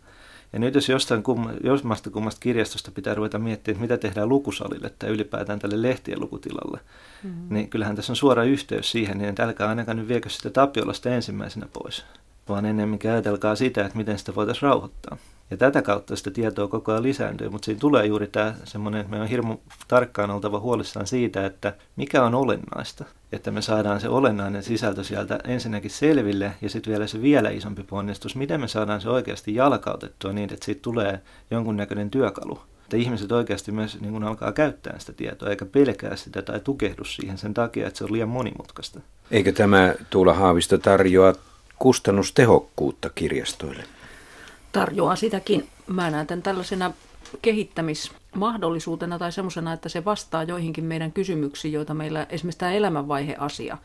Ja 0.52 0.58
nyt 0.58 0.74
jos 0.74 0.88
jostain 0.88 1.22
kumma, 1.22 1.52
josmasta 1.64 2.10
kummasta 2.10 2.40
kirjastosta 2.40 2.90
pitää 2.90 3.14
ruveta 3.14 3.38
miettimään, 3.38 3.74
että 3.76 3.82
mitä 3.82 3.98
tehdään 3.98 4.28
lukusalille 4.28 4.90
tai 4.98 5.10
ylipäätään 5.10 5.58
tälle 5.58 5.82
lehtien 5.82 6.20
lukutilalle, 6.20 6.80
mm-hmm. 7.22 7.54
niin 7.54 7.70
kyllähän 7.70 7.96
tässä 7.96 8.12
on 8.12 8.16
suora 8.16 8.44
yhteys 8.44 8.90
siihen, 8.90 9.18
niin 9.18 9.34
älkää 9.38 9.68
ainakaan 9.68 9.96
nyt 9.96 10.08
viekö 10.08 10.28
sitä 10.28 10.50
Tapiolasta 10.50 11.10
ensimmäisenä 11.10 11.66
pois. 11.72 12.04
Vaan 12.50 12.66
ennemminkin 12.66 13.10
ajatelkaa 13.10 13.56
sitä, 13.56 13.84
että 13.84 13.98
miten 13.98 14.18
sitä 14.18 14.34
voitaisiin 14.34 14.62
rauhoittaa. 14.62 15.16
Ja 15.50 15.56
tätä 15.56 15.82
kautta 15.82 16.16
sitä 16.16 16.30
tietoa 16.30 16.68
koko 16.68 16.92
ajan 16.92 17.02
lisääntyy, 17.02 17.48
mutta 17.48 17.66
siinä 17.66 17.80
tulee 17.80 18.06
juuri 18.06 18.26
tämä 18.26 18.54
semmoinen, 18.64 19.00
että 19.00 19.10
meidän 19.10 19.24
on 19.24 19.30
hirmu 19.30 19.56
tarkkaan 19.88 20.30
oltava 20.30 20.60
huolissaan 20.60 21.06
siitä, 21.06 21.46
että 21.46 21.74
mikä 21.96 22.24
on 22.24 22.34
olennaista. 22.34 23.04
Että 23.32 23.50
me 23.50 23.62
saadaan 23.62 24.00
se 24.00 24.08
olennainen 24.08 24.62
sisältö 24.62 25.04
sieltä 25.04 25.38
ensinnäkin 25.44 25.90
selville 25.90 26.52
ja 26.62 26.70
sitten 26.70 26.90
vielä 26.90 27.06
se 27.06 27.22
vielä 27.22 27.50
isompi 27.50 27.82
ponnistus, 27.82 28.36
miten 28.36 28.60
me 28.60 28.68
saadaan 28.68 29.00
se 29.00 29.10
oikeasti 29.10 29.54
jalkautettua 29.54 30.32
niin, 30.32 30.52
että 30.52 30.64
siitä 30.64 30.82
tulee 30.82 31.20
jonkunnäköinen 31.50 32.10
työkalu. 32.10 32.60
Että 32.82 32.96
ihmiset 32.96 33.32
oikeasti 33.32 33.72
myös 33.72 34.00
niin 34.00 34.12
kun 34.12 34.24
alkaa 34.24 34.52
käyttää 34.52 34.98
sitä 34.98 35.12
tietoa, 35.12 35.50
eikä 35.50 35.66
pelkää 35.66 36.16
sitä 36.16 36.42
tai 36.42 36.60
tukehdu 36.60 37.04
siihen 37.04 37.38
sen 37.38 37.54
takia, 37.54 37.86
että 37.86 37.98
se 37.98 38.04
on 38.04 38.12
liian 38.12 38.28
monimutkaista. 38.28 39.00
Eikö 39.30 39.52
tämä 39.52 39.94
Tuula 40.10 40.34
Haavisto 40.34 40.78
tarjoa 40.78 41.34
kustannustehokkuutta 41.80 43.10
kirjastoille? 43.10 43.84
tarjoaa 44.72 45.16
sitäkin. 45.16 45.68
Mä 45.86 46.10
näen 46.10 46.26
tämän 46.26 46.42
tällaisena 46.42 46.92
kehittämismahdollisuutena 47.42 49.18
tai 49.18 49.32
semmoisena, 49.32 49.72
että 49.72 49.88
se 49.88 50.04
vastaa 50.04 50.42
joihinkin 50.42 50.84
meidän 50.84 51.12
kysymyksiin, 51.12 51.72
joita 51.72 51.94
meillä 51.94 52.26
esimerkiksi 52.30 52.58
tämä 52.58 52.72
elämänvaiheasia 52.72 53.78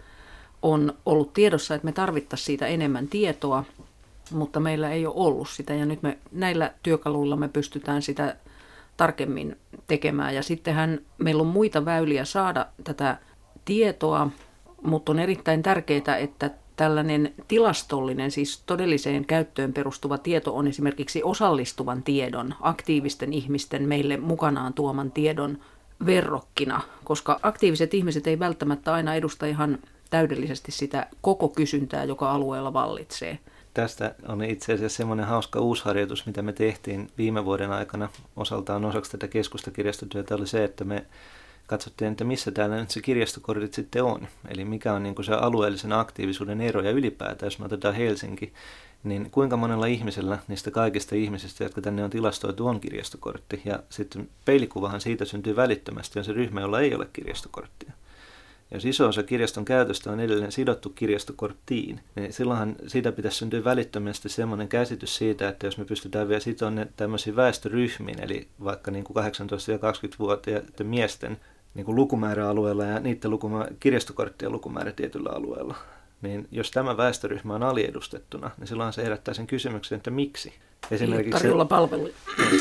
on 0.62 0.94
ollut 1.06 1.34
tiedossa, 1.34 1.76
että 1.76 1.86
me 1.86 1.92
tarvittaisiin 1.92 2.46
siitä 2.46 2.68
enemmän 2.68 3.08
tietoa, 3.08 3.64
mutta 4.32 4.60
meillä 4.60 4.92
ei 4.92 5.06
ole 5.06 5.16
ollut 5.18 5.50
sitä 5.50 5.74
ja 5.74 5.86
nyt 5.86 6.04
me 6.04 6.18
näillä 6.32 6.74
työkaluilla 6.84 7.36
me 7.36 7.48
pystytään 7.48 8.02
sitä 8.02 8.36
tarkemmin 8.98 9.58
tekemään 9.88 10.36
ja 10.36 10.44
sittenhän 10.44 11.00
meillä 11.18 11.42
on 11.42 11.48
muita 11.48 11.86
väyliä 11.86 12.26
saada 12.26 12.66
tätä 12.84 13.18
tietoa, 13.66 14.30
mutta 14.82 15.12
on 15.12 15.20
erittäin 15.20 15.64
tärkeää, 15.64 16.18
että 16.18 16.50
tällainen 16.76 17.34
tilastollinen, 17.48 18.32
siis 18.32 18.64
todelliseen 18.66 19.26
käyttöön 19.26 19.74
perustuva 19.74 20.18
tieto 20.18 20.56
on 20.56 20.68
esimerkiksi 20.68 21.24
osallistuvan 21.24 22.04
tiedon, 22.04 22.54
aktiivisten 22.62 23.34
ihmisten 23.34 23.88
meille 23.88 24.18
mukanaan 24.18 24.74
tuoman 24.74 25.12
tiedon 25.12 25.58
verrokkina, 26.06 26.82
koska 27.04 27.40
aktiiviset 27.44 27.94
ihmiset 27.94 28.28
ei 28.28 28.40
välttämättä 28.40 28.94
aina 28.94 29.16
edusta 29.16 29.46
ihan 29.46 29.78
täydellisesti 30.10 30.72
sitä 30.72 31.08
koko 31.22 31.50
kysyntää, 31.50 32.04
joka 32.04 32.32
alueella 32.32 32.74
vallitsee. 32.74 33.40
Tästä 33.74 34.16
on 34.28 34.44
itse 34.44 34.74
asiassa 34.74 34.98
semmoinen 34.98 35.26
hauska 35.26 35.60
uusharjoitus, 35.60 36.26
mitä 36.26 36.42
me 36.42 36.54
tehtiin 36.54 37.10
viime 37.18 37.46
vuoden 37.46 37.72
aikana 37.72 38.10
osaltaan 38.36 38.86
osaksi 38.86 39.12
tätä 39.12 39.28
keskustakirjastotyötä, 39.28 40.36
oli 40.36 40.48
se, 40.48 40.64
että 40.64 40.84
me 40.84 41.06
katsottiin, 41.68 42.12
että 42.12 42.24
missä 42.24 42.52
täällä 42.52 42.76
nyt 42.76 42.92
se 42.92 43.02
kirjastokortit 43.02 43.74
sitten 43.74 44.04
on. 44.04 44.28
Eli 44.48 44.66
mikä 44.66 44.94
on 44.94 45.04
niin 45.04 45.16
kuin 45.16 45.26
se 45.26 45.34
alueellisen 45.34 45.94
aktiivisuuden 45.94 46.62
ero 46.62 46.82
ja 46.82 46.92
ylipäätään, 46.92 47.48
jos 47.48 47.60
me 47.60 47.66
otetaan 47.66 47.96
Helsinki, 47.96 48.54
niin 49.04 49.32
kuinka 49.32 49.58
monella 49.58 49.86
ihmisellä 49.86 50.40
niistä 50.48 50.72
kaikista 50.72 51.16
ihmisistä, 51.16 51.64
jotka 51.64 51.82
tänne 51.82 52.04
on 52.04 52.10
tilastoitu, 52.10 52.68
on 52.68 52.80
kirjastokortti. 52.80 53.62
Ja 53.66 53.80
sitten 53.90 54.30
peilikuvahan 54.46 55.02
siitä 55.02 55.26
syntyy 55.26 55.56
välittömästi, 55.56 56.20
on 56.20 56.26
se 56.26 56.34
ryhmä, 56.34 56.62
jolla 56.62 56.80
ei 56.80 56.96
ole 56.96 57.08
kirjastokorttia. 57.14 57.92
Ja 58.72 58.78
jos 58.78 58.86
iso 58.86 59.08
osa 59.08 59.24
kirjaston 59.24 59.66
käytöstä 59.66 60.12
on 60.12 60.20
edelleen 60.20 60.52
sidottu 60.52 60.90
kirjastokorttiin, 60.90 62.00
niin 62.16 62.34
silloinhan 62.34 62.76
siitä 62.88 63.12
pitäisi 63.12 63.38
syntyä 63.38 63.64
välittömästi 63.64 64.30
semmoinen 64.30 64.68
käsitys 64.68 65.16
siitä, 65.16 65.50
että 65.50 65.68
jos 65.68 65.78
me 65.78 65.86
pystytään 65.86 66.28
vielä 66.28 66.40
sitomaan 66.40 66.88
tämmöisiin 66.98 67.36
väestöryhmiin, 67.36 68.22
eli 68.24 68.48
vaikka 68.64 68.92
niin 68.92 69.04
kuin 69.04 69.18
18- 69.18 69.20
ja 69.72 69.78
20-vuotiaiden 69.78 70.88
miesten 70.88 71.38
niin 71.76 71.86
kuin 71.86 71.96
lukumääräalueella 71.96 72.84
ja 72.84 73.00
niiden 73.00 73.32
lukuma- 73.32 73.68
kirjastokorttien 73.80 74.52
lukumäärä 74.52 74.92
tietyllä 74.92 75.30
alueella. 75.30 75.76
Niin 76.22 76.48
jos 76.52 76.72
tämä 76.72 76.98
väestöryhmä 76.98 77.56
on 77.56 77.64
aliedustettuna, 77.64 78.52
niin 78.58 78.68
silloin 78.68 78.94
se 78.94 79.04
herättää 79.04 79.34
sen 79.34 79.48
kysymyksen, 79.48 79.96
että 79.96 80.12
miksi. 80.12 80.54
Esimerkiksi 80.92 81.32
tarjolla. 81.32 81.68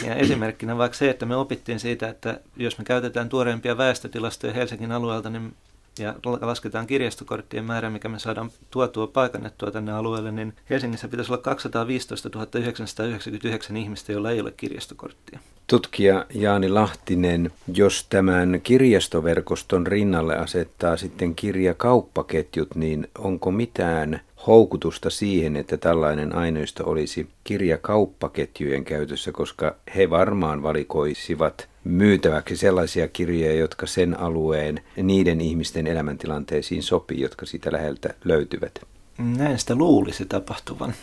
Ja 0.06 0.14
esimerkkinä 0.14 0.78
vaikka 0.78 0.98
se, 0.98 1.10
että 1.10 1.26
me 1.26 1.36
opittiin 1.36 1.80
siitä, 1.80 2.08
että 2.08 2.40
jos 2.56 2.78
me 2.78 2.84
käytetään 2.84 3.28
tuoreempia 3.28 3.76
väestötilastoja 3.76 4.52
Helsingin 4.52 4.92
alueelta, 4.92 5.30
niin 5.30 5.54
ja 5.98 6.14
lasketaan 6.40 6.86
kirjastokorttien 6.86 7.64
määrä, 7.64 7.90
mikä 7.90 8.08
me 8.08 8.18
saadaan 8.18 8.50
tuotua 8.70 9.06
paikannettua 9.06 9.70
tänne 9.70 9.92
alueelle, 9.92 10.32
niin 10.32 10.54
Helsingissä 10.70 11.08
pitäisi 11.08 11.32
olla 11.32 11.42
215 11.42 12.28
999 12.28 13.76
ihmistä, 13.76 14.12
joilla 14.12 14.30
ei 14.30 14.40
ole 14.40 14.52
kirjastokorttia. 14.56 15.40
Tutkija 15.66 16.26
Jaani 16.34 16.68
Lahtinen, 16.68 17.50
jos 17.74 18.06
tämän 18.10 18.60
kirjastoverkoston 18.62 19.86
rinnalle 19.86 20.36
asettaa 20.36 20.96
sitten 20.96 21.34
kirjakauppaketjut, 21.34 22.74
niin 22.74 23.08
onko 23.18 23.50
mitään 23.50 24.20
houkutusta 24.46 25.10
siihen, 25.10 25.56
että 25.56 25.76
tällainen 25.76 26.34
aineisto 26.34 26.90
olisi 26.90 27.28
kirjakauppaketjujen 27.44 28.84
käytössä, 28.84 29.32
koska 29.32 29.76
he 29.96 30.10
varmaan 30.10 30.62
valikoisivat 30.62 31.68
myytäväksi 31.84 32.56
sellaisia 32.56 33.08
kirjoja, 33.08 33.54
jotka 33.54 33.86
sen 33.86 34.20
alueen 34.20 34.80
niiden 35.02 35.40
ihmisten 35.40 35.86
elämäntilanteisiin 35.86 36.82
sopii, 36.82 37.20
jotka 37.20 37.46
siitä 37.46 37.72
läheltä 37.72 38.14
löytyvät. 38.24 38.80
Näin 39.18 39.58
sitä 39.58 39.74
luulisi 39.74 40.26
tapahtuvan. 40.26 40.94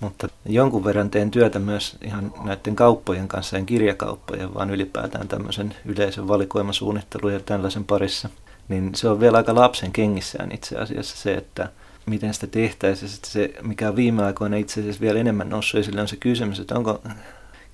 Mutta 0.00 0.28
jonkun 0.46 0.84
verran 0.84 1.10
teen 1.10 1.30
työtä 1.30 1.58
myös 1.58 1.96
ihan 2.04 2.32
näiden 2.44 2.76
kauppojen 2.76 3.28
kanssa, 3.28 3.56
en 3.56 3.66
kirjakauppojen, 3.66 4.54
vaan 4.54 4.70
ylipäätään 4.70 5.28
tämmöisen 5.28 5.74
yleisen 5.84 6.28
valikoimasuunnittelun 6.28 7.32
ja 7.32 7.40
tällaisen 7.40 7.84
parissa. 7.84 8.28
Niin 8.68 8.94
se 8.94 9.08
on 9.08 9.20
vielä 9.20 9.36
aika 9.36 9.54
lapsen 9.54 9.92
kengissään 9.92 10.52
itse 10.52 10.76
asiassa 10.76 11.16
se, 11.16 11.34
että 11.34 11.68
miten 12.06 12.34
sitä 12.34 12.46
tehtäisiin. 12.46 13.10
Se, 13.24 13.54
mikä 13.62 13.88
on 13.88 13.96
viime 13.96 14.24
aikoina 14.24 14.56
itse 14.56 14.80
asiassa 14.80 15.00
vielä 15.00 15.20
enemmän 15.20 15.48
noussut 15.48 15.80
esille, 15.80 16.00
on 16.00 16.08
se 16.08 16.16
kysymys, 16.16 16.60
että 16.60 16.74
onko 16.74 17.02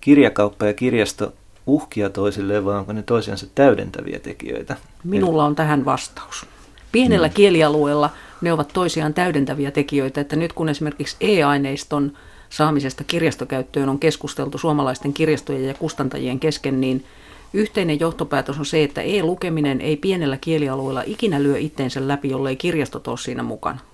kirjakauppa 0.01 0.67
ja 0.67 0.75
kirjasto 0.75 1.33
uhkia 1.67 2.11
toisilleen, 2.11 2.65
vai 2.65 2.79
onko 2.79 2.93
ne 2.93 3.03
toisiansa 3.03 3.47
täydentäviä 3.55 4.19
tekijöitä? 4.19 4.77
Minulla 5.05 5.45
on 5.45 5.55
tähän 5.55 5.85
vastaus. 5.85 6.47
Pienellä 6.93 7.29
mm. 7.29 7.35
kielialueella 7.35 8.11
ne 8.41 8.53
ovat 8.53 8.69
toisiaan 8.73 9.15
täydentäviä 9.15 9.71
tekijöitä, 9.71 10.21
että 10.21 10.37
nyt 10.37 10.53
kun 10.53 10.69
esimerkiksi 10.69 11.17
e-aineiston 11.21 12.13
saamisesta 12.51 13.05
kirjastokäyttöön 13.05 13.89
on 13.89 13.99
keskusteltu 13.99 14.59
suomalaisten 14.59 15.13
kirjastojen 15.13 15.65
ja 15.65 15.75
kustantajien 15.75 16.41
kesken, 16.41 16.81
niin 16.81 17.05
yhteinen 17.53 18.01
johtopäätös 18.01 18.59
on 18.59 18.67
se, 18.67 18.83
että 18.83 19.03
e-lukeminen 19.03 19.81
ei 19.81 19.97
pienellä 19.97 20.37
kielialueella 20.37 21.03
ikinä 21.07 21.43
lyö 21.43 21.59
itteensä 21.59 22.09
läpi, 22.09 22.31
jollei 22.31 22.57
kirjastot 22.57 23.09
ole 23.09 23.19
siinä 23.19 23.43
mukana. 23.43 23.79